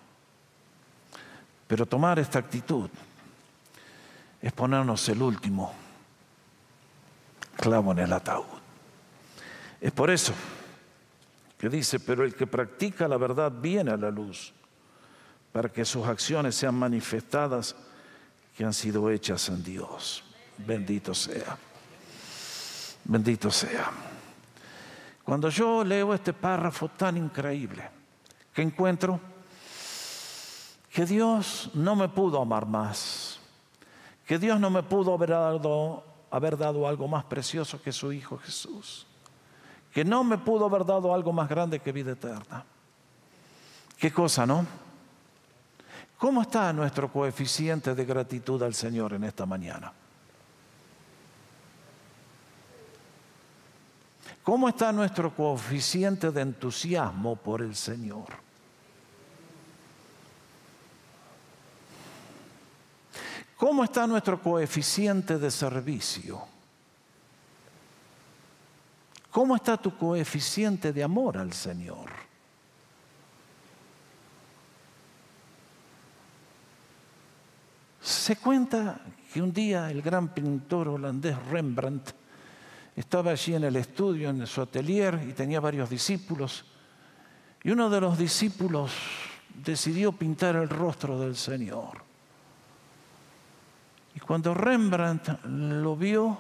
Pero 1.69 1.85
tomar 1.85 2.17
esta 2.17 2.39
actitud 2.39 2.89
es 4.41 4.51
ponernos 4.53 5.07
el 5.07 5.21
último 5.21 5.71
clavo 7.55 7.91
en 7.91 7.99
el 7.99 8.11
ataúd. 8.11 8.57
Es 9.79 9.91
por 9.91 10.09
eso 10.09 10.33
que 11.59 11.69
dice, 11.69 11.99
pero 11.99 12.23
el 12.25 12.33
que 12.33 12.47
practica 12.47 13.07
la 13.07 13.17
verdad 13.17 13.51
viene 13.51 13.91
a 13.91 13.97
la 13.97 14.09
luz, 14.09 14.51
para 15.51 15.69
que 15.69 15.85
sus 15.85 16.07
acciones 16.07 16.55
sean 16.55 16.73
manifestadas 16.73 17.75
que 18.57 18.65
han 18.65 18.73
sido 18.73 19.07
hechas 19.11 19.47
en 19.49 19.63
Dios. 19.63 20.23
Bendito 20.57 21.13
sea. 21.13 21.55
Bendito 23.03 23.51
sea. 23.51 23.91
Cuando 25.23 25.49
yo 25.49 25.83
leo 25.83 26.15
este 26.15 26.33
párrafo 26.33 26.87
tan 26.89 27.15
increíble, 27.17 27.87
que 28.51 28.63
encuentro 28.63 29.19
que 30.91 31.05
Dios 31.05 31.69
no 31.73 31.95
me 31.95 32.09
pudo 32.09 32.41
amar 32.41 32.65
más, 32.65 33.39
que 34.25 34.39
Dios 34.39 34.59
no 34.59 34.69
me 34.69 34.83
pudo 34.83 35.13
haber 35.13 35.29
dado, 35.29 36.03
haber 36.31 36.57
dado 36.57 36.87
algo 36.87 37.07
más 37.07 37.23
precioso 37.25 37.81
que 37.81 37.91
su 37.91 38.11
Hijo 38.11 38.37
Jesús, 38.37 39.05
que 39.93 40.03
no 40.03 40.23
me 40.23 40.37
pudo 40.37 40.65
haber 40.65 40.85
dado 40.85 41.13
algo 41.13 41.31
más 41.31 41.47
grande 41.47 41.79
que 41.79 41.91
vida 41.91 42.11
eterna. 42.11 42.65
Qué 43.97 44.11
cosa, 44.11 44.45
¿no? 44.45 44.65
¿Cómo 46.17 46.41
está 46.41 46.73
nuestro 46.73 47.11
coeficiente 47.11 47.95
de 47.95 48.05
gratitud 48.05 48.61
al 48.63 48.73
Señor 48.73 49.13
en 49.13 49.23
esta 49.23 49.45
mañana? 49.45 49.93
¿Cómo 54.43 54.67
está 54.67 54.91
nuestro 54.91 55.33
coeficiente 55.35 56.31
de 56.31 56.41
entusiasmo 56.41 57.35
por 57.35 57.61
el 57.61 57.75
Señor? 57.75 58.48
¿Cómo 63.59 63.83
está 63.83 64.07
nuestro 64.07 64.41
coeficiente 64.41 65.37
de 65.37 65.51
servicio? 65.51 66.41
¿Cómo 69.29 69.53
está 69.53 69.75
tu 69.75 69.97
coeficiente 69.97 70.93
de 70.93 71.03
amor 71.03 71.37
al 71.37 71.51
Señor? 71.51 72.09
Se 77.99 78.37
cuenta 78.37 79.01
que 79.33 79.41
un 79.41 79.51
día 79.51 79.91
el 79.91 80.01
gran 80.01 80.33
pintor 80.33 80.87
holandés 80.87 81.35
Rembrandt 81.47 82.11
estaba 82.95 83.31
allí 83.31 83.55
en 83.55 83.65
el 83.65 83.75
estudio, 83.75 84.29
en 84.29 84.47
su 84.47 84.61
atelier, 84.61 85.19
y 85.27 85.33
tenía 85.33 85.59
varios 85.59 85.89
discípulos. 85.89 86.63
Y 87.61 87.71
uno 87.71 87.89
de 87.89 87.99
los 87.99 88.17
discípulos 88.17 88.93
decidió 89.53 90.13
pintar 90.13 90.55
el 90.55 90.69
rostro 90.69 91.19
del 91.19 91.35
Señor. 91.35 92.08
Y 94.15 94.19
cuando 94.19 94.53
Rembrandt 94.53 95.43
lo 95.45 95.95
vio, 95.95 96.37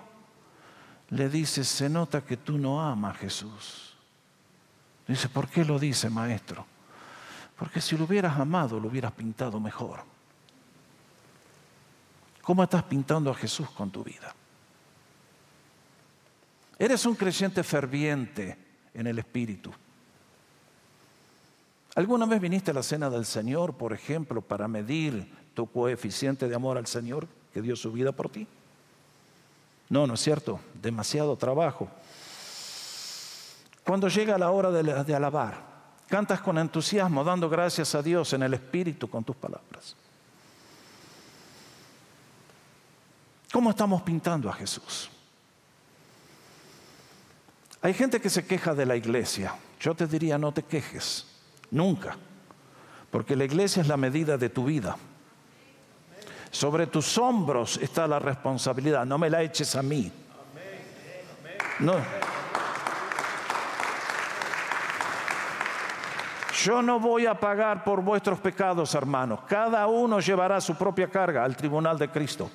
le 1.09 1.29
dice, 1.29 1.63
se 1.63 1.89
nota 1.89 2.21
que 2.21 2.37
tú 2.37 2.57
no 2.57 2.81
amas 2.81 3.15
a 3.15 3.19
Jesús. 3.19 3.95
Dice, 5.07 5.27
¿por 5.29 5.47
qué 5.47 5.65
lo 5.65 5.79
dice, 5.79 6.09
maestro? 6.09 6.65
Porque 7.57 7.81
si 7.81 7.97
lo 7.97 8.05
hubieras 8.05 8.37
amado, 8.39 8.79
lo 8.79 8.87
hubieras 8.87 9.11
pintado 9.11 9.59
mejor. 9.59 10.01
¿Cómo 12.41 12.63
estás 12.63 12.83
pintando 12.83 13.31
a 13.31 13.35
Jesús 13.35 13.69
con 13.71 13.91
tu 13.91 14.03
vida? 14.03 14.33
Eres 16.77 17.05
un 17.05 17.15
creyente 17.15 17.63
ferviente 17.63 18.57
en 18.93 19.07
el 19.07 19.19
Espíritu. 19.19 19.71
¿Alguna 21.95 22.25
vez 22.25 22.39
viniste 22.39 22.71
a 22.71 22.73
la 22.73 22.83
cena 22.83 23.09
del 23.09 23.25
Señor, 23.25 23.73
por 23.73 23.93
ejemplo, 23.93 24.41
para 24.41 24.67
medir 24.67 25.29
tu 25.53 25.69
coeficiente 25.69 26.47
de 26.47 26.55
amor 26.55 26.77
al 26.77 26.87
Señor 26.87 27.27
que 27.53 27.61
dio 27.61 27.75
su 27.75 27.91
vida 27.91 28.11
por 28.11 28.29
ti? 28.29 28.47
No, 29.89 30.05
no 30.05 30.13
es 30.13 30.21
cierto, 30.21 30.59
demasiado 30.81 31.35
trabajo. 31.35 31.89
Cuando 33.83 34.07
llega 34.07 34.37
la 34.37 34.51
hora 34.51 34.69
de, 34.69 35.03
de 35.03 35.15
alabar, 35.15 35.63
cantas 36.07 36.41
con 36.41 36.57
entusiasmo, 36.57 37.23
dando 37.23 37.49
gracias 37.49 37.95
a 37.95 38.03
Dios 38.03 38.33
en 38.33 38.43
el 38.43 38.53
Espíritu 38.53 39.09
con 39.09 39.23
tus 39.23 39.35
palabras. 39.35 39.95
¿Cómo 43.51 43.71
estamos 43.71 44.03
pintando 44.03 44.49
a 44.49 44.53
Jesús? 44.53 45.09
Hay 47.81 47.93
gente 47.93 48.19
que 48.19 48.29
se 48.29 48.45
queja 48.45 48.75
de 48.75 48.85
la 48.85 48.95
iglesia. 48.95 49.55
Yo 49.79 49.95
te 49.95 50.05
diría, 50.05 50.37
no 50.37 50.51
te 50.51 50.63
quejes, 50.63 51.25
nunca, 51.71 52.17
porque 53.09 53.35
la 53.35 53.45
iglesia 53.45 53.81
es 53.81 53.87
la 53.87 53.97
medida 53.97 54.37
de 54.37 54.49
tu 54.49 54.65
vida. 54.65 54.97
Sobre 56.59 56.87
tus 56.87 57.17
hombros 57.17 57.77
está 57.77 58.05
la 58.05 58.19
responsabilidad, 58.19 59.05
no 59.05 59.17
me 59.17 59.29
la 59.29 59.41
eches 59.41 59.77
a 59.77 59.81
mí. 59.81 60.11
No. 61.79 61.93
Yo 66.61 66.81
no 66.81 66.99
voy 66.99 67.27
a 67.27 67.39
pagar 67.39 67.85
por 67.85 68.01
vuestros 68.01 68.39
pecados, 68.39 68.93
hermanos. 68.93 69.39
Cada 69.47 69.87
uno 69.87 70.19
llevará 70.19 70.59
su 70.59 70.75
propia 70.75 71.07
carga 71.07 71.45
al 71.45 71.55
tribunal 71.55 71.97
de 71.97 72.09
Cristo. 72.09 72.51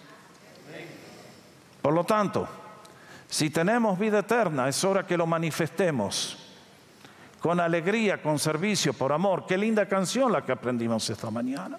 Por 1.80 1.94
lo 1.94 2.04
tanto, 2.04 2.46
si 3.26 3.48
tenemos 3.48 3.98
vida 3.98 4.18
eterna, 4.18 4.68
es 4.68 4.84
hora 4.84 5.06
que 5.06 5.16
lo 5.16 5.26
manifestemos 5.26 6.36
con 7.40 7.58
alegría, 7.58 8.20
con 8.20 8.38
servicio, 8.38 8.92
por 8.92 9.14
amor. 9.14 9.46
Qué 9.46 9.56
linda 9.56 9.88
canción 9.88 10.30
la 10.30 10.44
que 10.44 10.52
aprendimos 10.52 11.08
esta 11.08 11.30
mañana. 11.30 11.78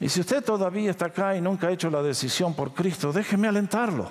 Y 0.00 0.08
si 0.08 0.20
usted 0.20 0.44
todavía 0.44 0.90
está 0.90 1.06
acá 1.06 1.36
y 1.36 1.40
nunca 1.40 1.68
ha 1.68 1.72
hecho 1.72 1.90
la 1.90 2.02
decisión 2.02 2.54
por 2.54 2.74
Cristo, 2.74 3.12
déjeme 3.12 3.48
alentarlo. 3.48 4.08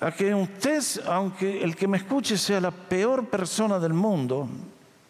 A 0.00 0.10
que 0.12 0.34
usted, 0.34 0.82
aunque 1.06 1.62
el 1.62 1.76
que 1.76 1.86
me 1.86 1.98
escuche 1.98 2.36
sea 2.36 2.60
la 2.60 2.70
peor 2.70 3.28
persona 3.28 3.78
del 3.78 3.92
mundo, 3.92 4.48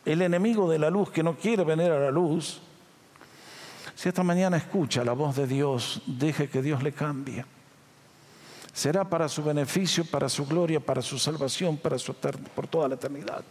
el 0.05 0.23
enemigo 0.23 0.69
de 0.69 0.79
la 0.79 0.91
luz 0.91 1.11
que 1.11 1.23
no 1.23 1.37
quiere 1.37 1.65
venir 1.65 1.91
a 1.91 1.99
la 1.99 2.11
luz, 2.11 2.61
si 3.95 4.09
esta 4.09 4.23
mañana 4.23 4.57
escucha 4.57 5.05
la 5.05 5.13
voz 5.13 5.37
de 5.37 5.47
Dios, 5.47 6.03
deje 6.07 6.49
que 6.49 6.61
Dios 6.61 6.83
le 6.83 6.93
cambie. 6.93 7.45
Será 8.73 9.05
para 9.05 9.29
su 9.29 9.45
beneficio, 9.45 10.05
para 10.05 10.29
su 10.29 10.47
gloria, 10.47 10.81
para 10.81 11.03
su 11.03 11.19
salvación, 11.19 11.77
para 11.77 11.99
su 11.99 12.15
por 12.15 12.67
toda 12.67 12.89
la 12.89 12.95
eternidad. 12.95 13.45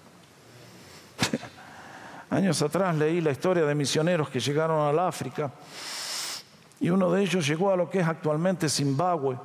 Años 2.32 2.62
atrás 2.62 2.96
leí 2.96 3.20
la 3.20 3.32
historia 3.32 3.66
de 3.66 3.76
misioneros 3.76 4.30
que 4.30 4.40
llegaron 4.40 4.88
al 4.88 4.98
África 5.00 5.52
y 6.80 6.90
uno 6.90 7.12
de 7.12 7.24
ellos 7.24 7.46
llegó 7.46 7.72
a 7.72 7.76
lo 7.76 7.90
que 7.90 8.00
es 8.00 8.08
actualmente 8.08 8.70
Zimbabue 8.70 9.38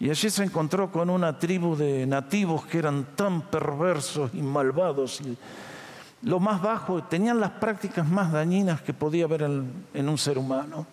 y 0.00 0.08
allí 0.08 0.30
se 0.30 0.44
encontró 0.44 0.90
con 0.90 1.10
una 1.10 1.38
tribu 1.38 1.76
de 1.76 2.06
nativos 2.06 2.64
que 2.64 2.78
eran 2.78 3.14
tan 3.14 3.42
perversos 3.42 4.30
y 4.32 4.40
malvados 4.40 5.20
y 5.20 5.36
lo 6.22 6.40
más 6.40 6.62
bajo, 6.62 7.02
tenían 7.04 7.38
las 7.38 7.50
prácticas 7.50 8.08
más 8.08 8.32
dañinas 8.32 8.80
que 8.80 8.94
podía 8.94 9.26
haber 9.26 9.42
en, 9.42 9.86
en 9.92 10.08
un 10.08 10.16
ser 10.16 10.38
humano. 10.38 10.86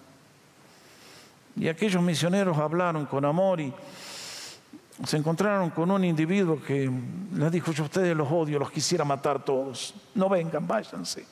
Y 1.56 1.70
aquellos 1.70 2.04
misioneros 2.04 2.58
hablaron 2.58 3.06
con 3.06 3.24
amor 3.24 3.62
y 3.62 3.74
se 5.06 5.18
encontraron 5.18 5.72
con 5.72 5.90
un 5.90 6.04
individuo 6.04 6.62
que 6.62 6.90
les 7.34 7.52
dijo, 7.52 7.72
yo 7.72 7.84
a 7.84 7.86
ustedes 7.86 8.16
los 8.16 8.32
odio, 8.32 8.60
los 8.60 8.72
quisiera 8.72 9.04
matar 9.04 9.44
todos, 9.44 9.94
no 10.14 10.30
vengan, 10.30 10.68
váyanse. 10.68 11.26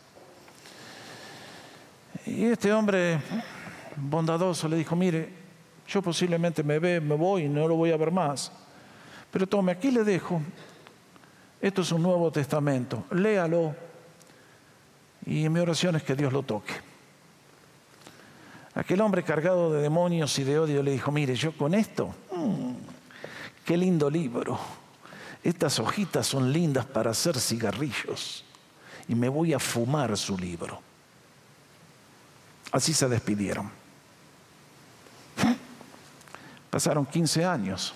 Y 2.25 2.45
este 2.45 2.73
hombre 2.73 3.19
bondadoso 3.95 4.67
le 4.67 4.77
dijo, 4.77 4.95
mire, 4.95 5.29
yo 5.87 6.01
posiblemente 6.01 6.63
me 6.63 6.79
ve, 6.79 6.99
me 6.99 7.15
voy 7.15 7.47
no 7.47 7.67
lo 7.67 7.75
voy 7.75 7.91
a 7.91 7.97
ver 7.97 8.11
más, 8.11 8.51
pero 9.31 9.45
tome, 9.45 9.71
aquí 9.71 9.91
le 9.91 10.03
dejo, 10.03 10.41
esto 11.61 11.81
es 11.81 11.91
un 11.91 12.01
Nuevo 12.01 12.31
Testamento, 12.31 13.05
léalo. 13.11 13.75
Y 15.25 15.47
mi 15.49 15.59
oración 15.59 15.95
es 15.95 16.03
que 16.03 16.15
Dios 16.15 16.33
lo 16.33 16.41
toque. 16.41 16.73
Aquel 18.73 19.01
hombre 19.01 19.21
cargado 19.23 19.71
de 19.71 19.81
demonios 19.81 20.39
y 20.39 20.43
de 20.43 20.57
odio 20.57 20.81
le 20.81 20.91
dijo, 20.91 21.11
mire, 21.11 21.35
yo 21.35 21.55
con 21.55 21.75
esto... 21.75 22.15
Mm, 22.31 22.98
Qué 23.69 23.77
lindo 23.77 24.09
libro. 24.09 24.57
Estas 25.43 25.77
hojitas 25.77 26.25
son 26.25 26.51
lindas 26.51 26.87
para 26.87 27.11
hacer 27.11 27.39
cigarrillos 27.39 28.43
y 29.07 29.13
me 29.13 29.29
voy 29.29 29.53
a 29.53 29.59
fumar 29.59 30.17
su 30.17 30.35
libro. 30.35 30.81
Así 32.71 32.95
se 32.95 33.07
despidieron. 33.07 33.69
Pasaron 36.71 37.05
15 37.05 37.45
años. 37.45 37.93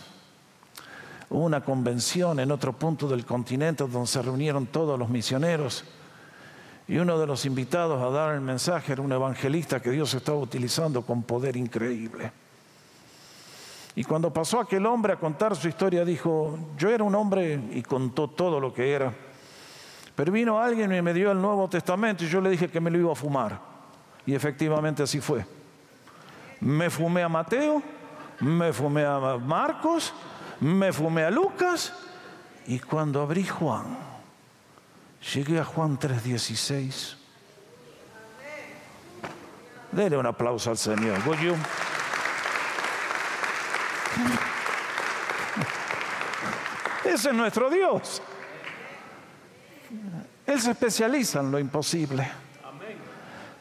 Hubo 1.31 1.43
una 1.43 1.63
convención 1.63 2.39
en 2.39 2.51
otro 2.51 2.73
punto 2.73 3.07
del 3.07 3.25
continente 3.25 3.83
donde 3.87 4.05
se 4.05 4.21
reunieron 4.21 4.67
todos 4.67 4.99
los 4.99 5.09
misioneros 5.09 5.85
y 6.87 6.97
uno 6.97 7.17
de 7.17 7.25
los 7.25 7.45
invitados 7.45 7.99
a 7.99 8.15
dar 8.15 8.35
el 8.35 8.41
mensaje 8.41 8.93
era 8.93 9.01
un 9.01 9.11
evangelista 9.11 9.81
que 9.81 9.89
Dios 9.89 10.13
estaba 10.13 10.37
utilizando 10.37 11.01
con 11.01 11.23
poder 11.23 11.57
increíble. 11.57 12.42
Y 13.95 14.03
cuando 14.03 14.33
pasó 14.33 14.59
aquel 14.59 14.85
hombre 14.85 15.13
a 15.13 15.17
contar 15.17 15.55
su 15.55 15.67
historia, 15.67 16.03
dijo, 16.03 16.57
yo 16.77 16.89
era 16.89 17.03
un 17.03 17.13
hombre 17.13 17.61
y 17.71 17.83
contó 17.83 18.27
todo 18.27 18.59
lo 18.59 18.73
que 18.73 18.91
era. 18.91 19.13
Pero 20.15 20.31
vino 20.31 20.59
alguien 20.59 20.93
y 20.93 21.01
me 21.01 21.13
dio 21.13 21.31
el 21.31 21.41
Nuevo 21.41 21.67
Testamento 21.67 22.23
y 22.23 22.27
yo 22.27 22.41
le 22.41 22.49
dije 22.49 22.69
que 22.69 22.79
me 22.79 22.89
lo 22.89 22.97
iba 22.97 23.11
a 23.11 23.15
fumar. 23.15 23.59
Y 24.25 24.33
efectivamente 24.33 25.03
así 25.03 25.19
fue. 25.19 25.45
Me 26.59 26.89
fumé 26.89 27.23
a 27.23 27.29
Mateo, 27.29 27.81
me 28.39 28.73
fumé 28.73 29.05
a 29.05 29.37
Marcos, 29.37 30.13
me 30.59 30.91
fumé 30.93 31.23
a 31.23 31.31
Lucas 31.31 31.93
y 32.67 32.79
cuando 32.79 33.21
abrí 33.21 33.45
Juan, 33.45 33.97
llegué 35.33 35.59
a 35.59 35.65
Juan 35.65 35.99
3:16. 35.99 37.17
Dele 39.91 40.17
un 40.17 40.25
aplauso 40.25 40.71
al 40.71 40.77
Señor. 40.77 41.19
Ese 47.05 47.29
es 47.29 47.35
nuestro 47.35 47.69
Dios. 47.69 48.21
Él 50.45 50.59
se 50.59 50.71
especializa 50.71 51.39
en 51.39 51.51
lo 51.51 51.59
imposible. 51.59 52.29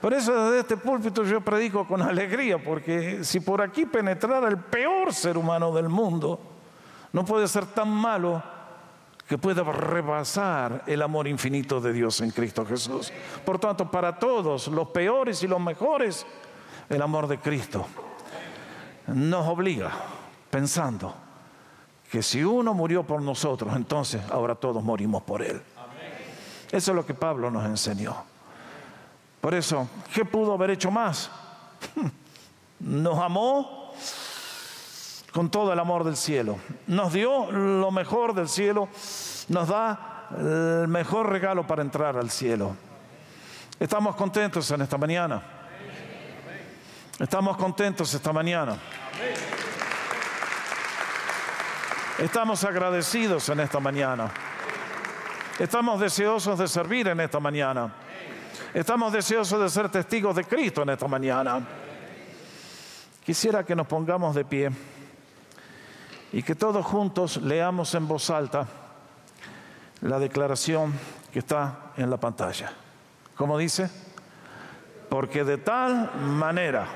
Por 0.01 0.15
eso 0.15 0.33
desde 0.47 0.61
este 0.61 0.77
púlpito 0.77 1.23
yo 1.23 1.41
predico 1.41 1.87
con 1.87 2.03
alegría, 2.03 2.59
porque 2.63 3.23
si 3.23 3.39
por 3.39 3.63
aquí 3.63 3.87
penetrara 3.87 4.49
el 4.49 4.59
peor 4.59 5.15
ser 5.15 5.39
humano 5.39 5.73
del 5.73 5.89
mundo, 5.89 6.41
no 7.13 7.25
puede 7.25 7.47
ser 7.47 7.67
tan 7.67 7.89
malo 7.89 8.43
que 9.29 9.39
pueda 9.39 9.63
rebasar 9.63 10.83
el 10.87 11.03
amor 11.03 11.29
infinito 11.29 11.81
de 11.81 11.93
Dios 11.93 12.21
en 12.21 12.31
Cristo 12.31 12.67
Jesús. 12.67 13.13
Por 13.45 13.61
tanto, 13.61 13.91
para 13.91 14.19
todos, 14.19 14.67
los 14.69 14.89
peores 14.89 15.43
y 15.45 15.47
los 15.47 15.61
mejores, 15.61 16.27
el 16.89 17.01
amor 17.01 17.29
de 17.29 17.39
Cristo 17.39 17.87
nos 19.07 19.47
obliga 19.47 19.91
pensando 20.53 21.15
que 22.11 22.23
si 22.23 22.45
uno 22.45 22.75
murió 22.75 23.05
por 23.05 23.23
nosotros, 23.23 23.75
entonces 23.75 24.21
ahora 24.31 24.55
todos 24.55 24.85
morimos 24.85 25.23
por 25.23 25.41
él. 25.41 25.63
Eso 26.71 26.91
es 26.91 26.95
lo 26.95 27.07
que 27.07 27.15
Pablo 27.15 27.51
nos 27.51 27.65
enseñó. 27.65 28.15
Por 29.41 29.55
eso, 29.55 29.89
¿qué 30.13 30.27
pudo 30.27 30.53
haber 30.53 30.71
hecho 30.71 30.91
más? 30.91 31.31
Nos 32.81 33.19
amó 33.19 33.93
con 35.33 35.51
todo 35.51 35.73
el 35.73 35.79
amor 35.79 36.05
del 36.05 36.17
cielo. 36.17 36.59
Nos 36.87 37.13
dio 37.13 37.51
lo 37.51 37.91
mejor 37.91 38.35
del 38.35 38.49
cielo. 38.49 38.89
Nos 39.49 39.69
da 39.69 40.29
el 40.37 40.89
mejor 40.89 41.31
regalo 41.31 41.67
para 41.67 41.83
entrar 41.83 42.17
al 42.17 42.31
cielo. 42.31 42.77
Estamos 43.81 44.17
contentos 44.17 44.71
en 44.71 44.83
esta 44.83 44.99
mañana. 44.99 45.43
Estamos 47.19 47.57
contentos 47.57 48.13
esta 48.13 48.33
mañana. 48.33 48.77
Estamos 52.23 52.63
agradecidos 52.63 53.49
en 53.49 53.59
esta 53.59 53.81
mañana. 53.81 54.31
Estamos 55.59 55.99
deseosos 55.99 56.57
de 56.57 56.69
servir 56.69 57.09
en 57.09 57.19
esta 57.19 57.41
mañana. 57.41 57.93
Estamos 58.73 59.13
deseosos 59.13 59.61
de 59.61 59.69
ser 59.69 59.89
testigos 59.89 60.37
de 60.37 60.45
Cristo 60.45 60.83
en 60.83 60.91
esta 60.91 61.09
mañana. 61.09 61.61
Quisiera 63.27 63.65
que 63.65 63.75
nos 63.75 63.89
pongamos 63.89 64.37
de 64.37 64.45
pie 64.45 64.71
y 66.33 66.45
que 66.45 66.55
todos 66.55 66.87
juntos 66.87 67.39
leamos 67.39 67.93
en 67.97 68.07
voz 68.07 68.31
alta 68.31 68.69
la 70.01 70.21
declaración 70.21 70.93
que 71.33 71.41
está 71.41 71.91
en 71.97 72.09
la 72.09 72.19
pantalla. 72.19 72.73
¿Cómo 73.35 73.59
dice? 73.59 73.91
Porque 75.09 75.43
de 75.43 75.59
tal 75.59 76.15
manera 76.21 76.87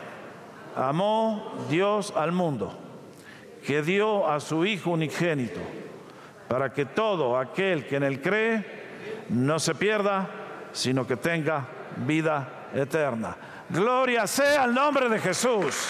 amó 0.77 1.66
Dios 1.68 2.14
al 2.14 2.31
mundo 2.31 2.86
que 3.67 3.83
dio 3.83 4.29
a 4.29 4.39
su 4.39 4.64
Hijo 4.64 4.91
unigénito, 4.91 5.61
para 6.49 6.73
que 6.73 6.85
todo 6.85 7.37
aquel 7.37 7.87
que 7.87 7.97
en 7.97 8.05
él 8.05 8.23
cree 8.23 8.64
no 9.31 9.59
se 9.59 9.75
pierda, 9.75 10.29
sino 10.73 11.07
que 11.07 11.17
tenga 11.17 11.67
vida 12.07 12.69
eterna. 12.75 13.37
Gloria 13.69 14.27
sea 14.27 14.64
el 14.64 14.75
nombre 14.75 15.09
de 15.09 15.19
Jesús. 15.19 15.89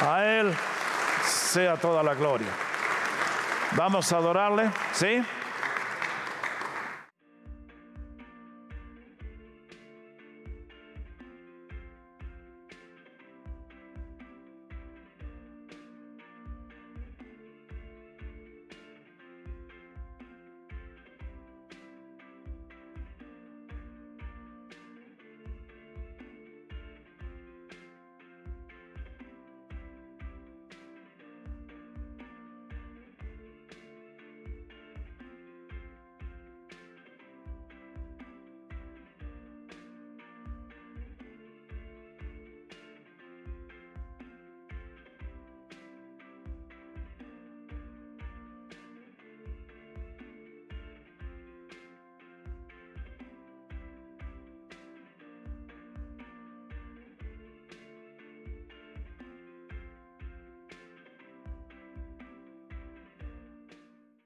A 0.00 0.24
Él 0.24 0.54
sea 1.24 1.76
toda 1.76 2.02
la 2.02 2.14
gloria. 2.14 2.48
Vamos 3.72 4.12
a 4.12 4.18
adorarle, 4.18 4.70
¿sí? 4.92 5.22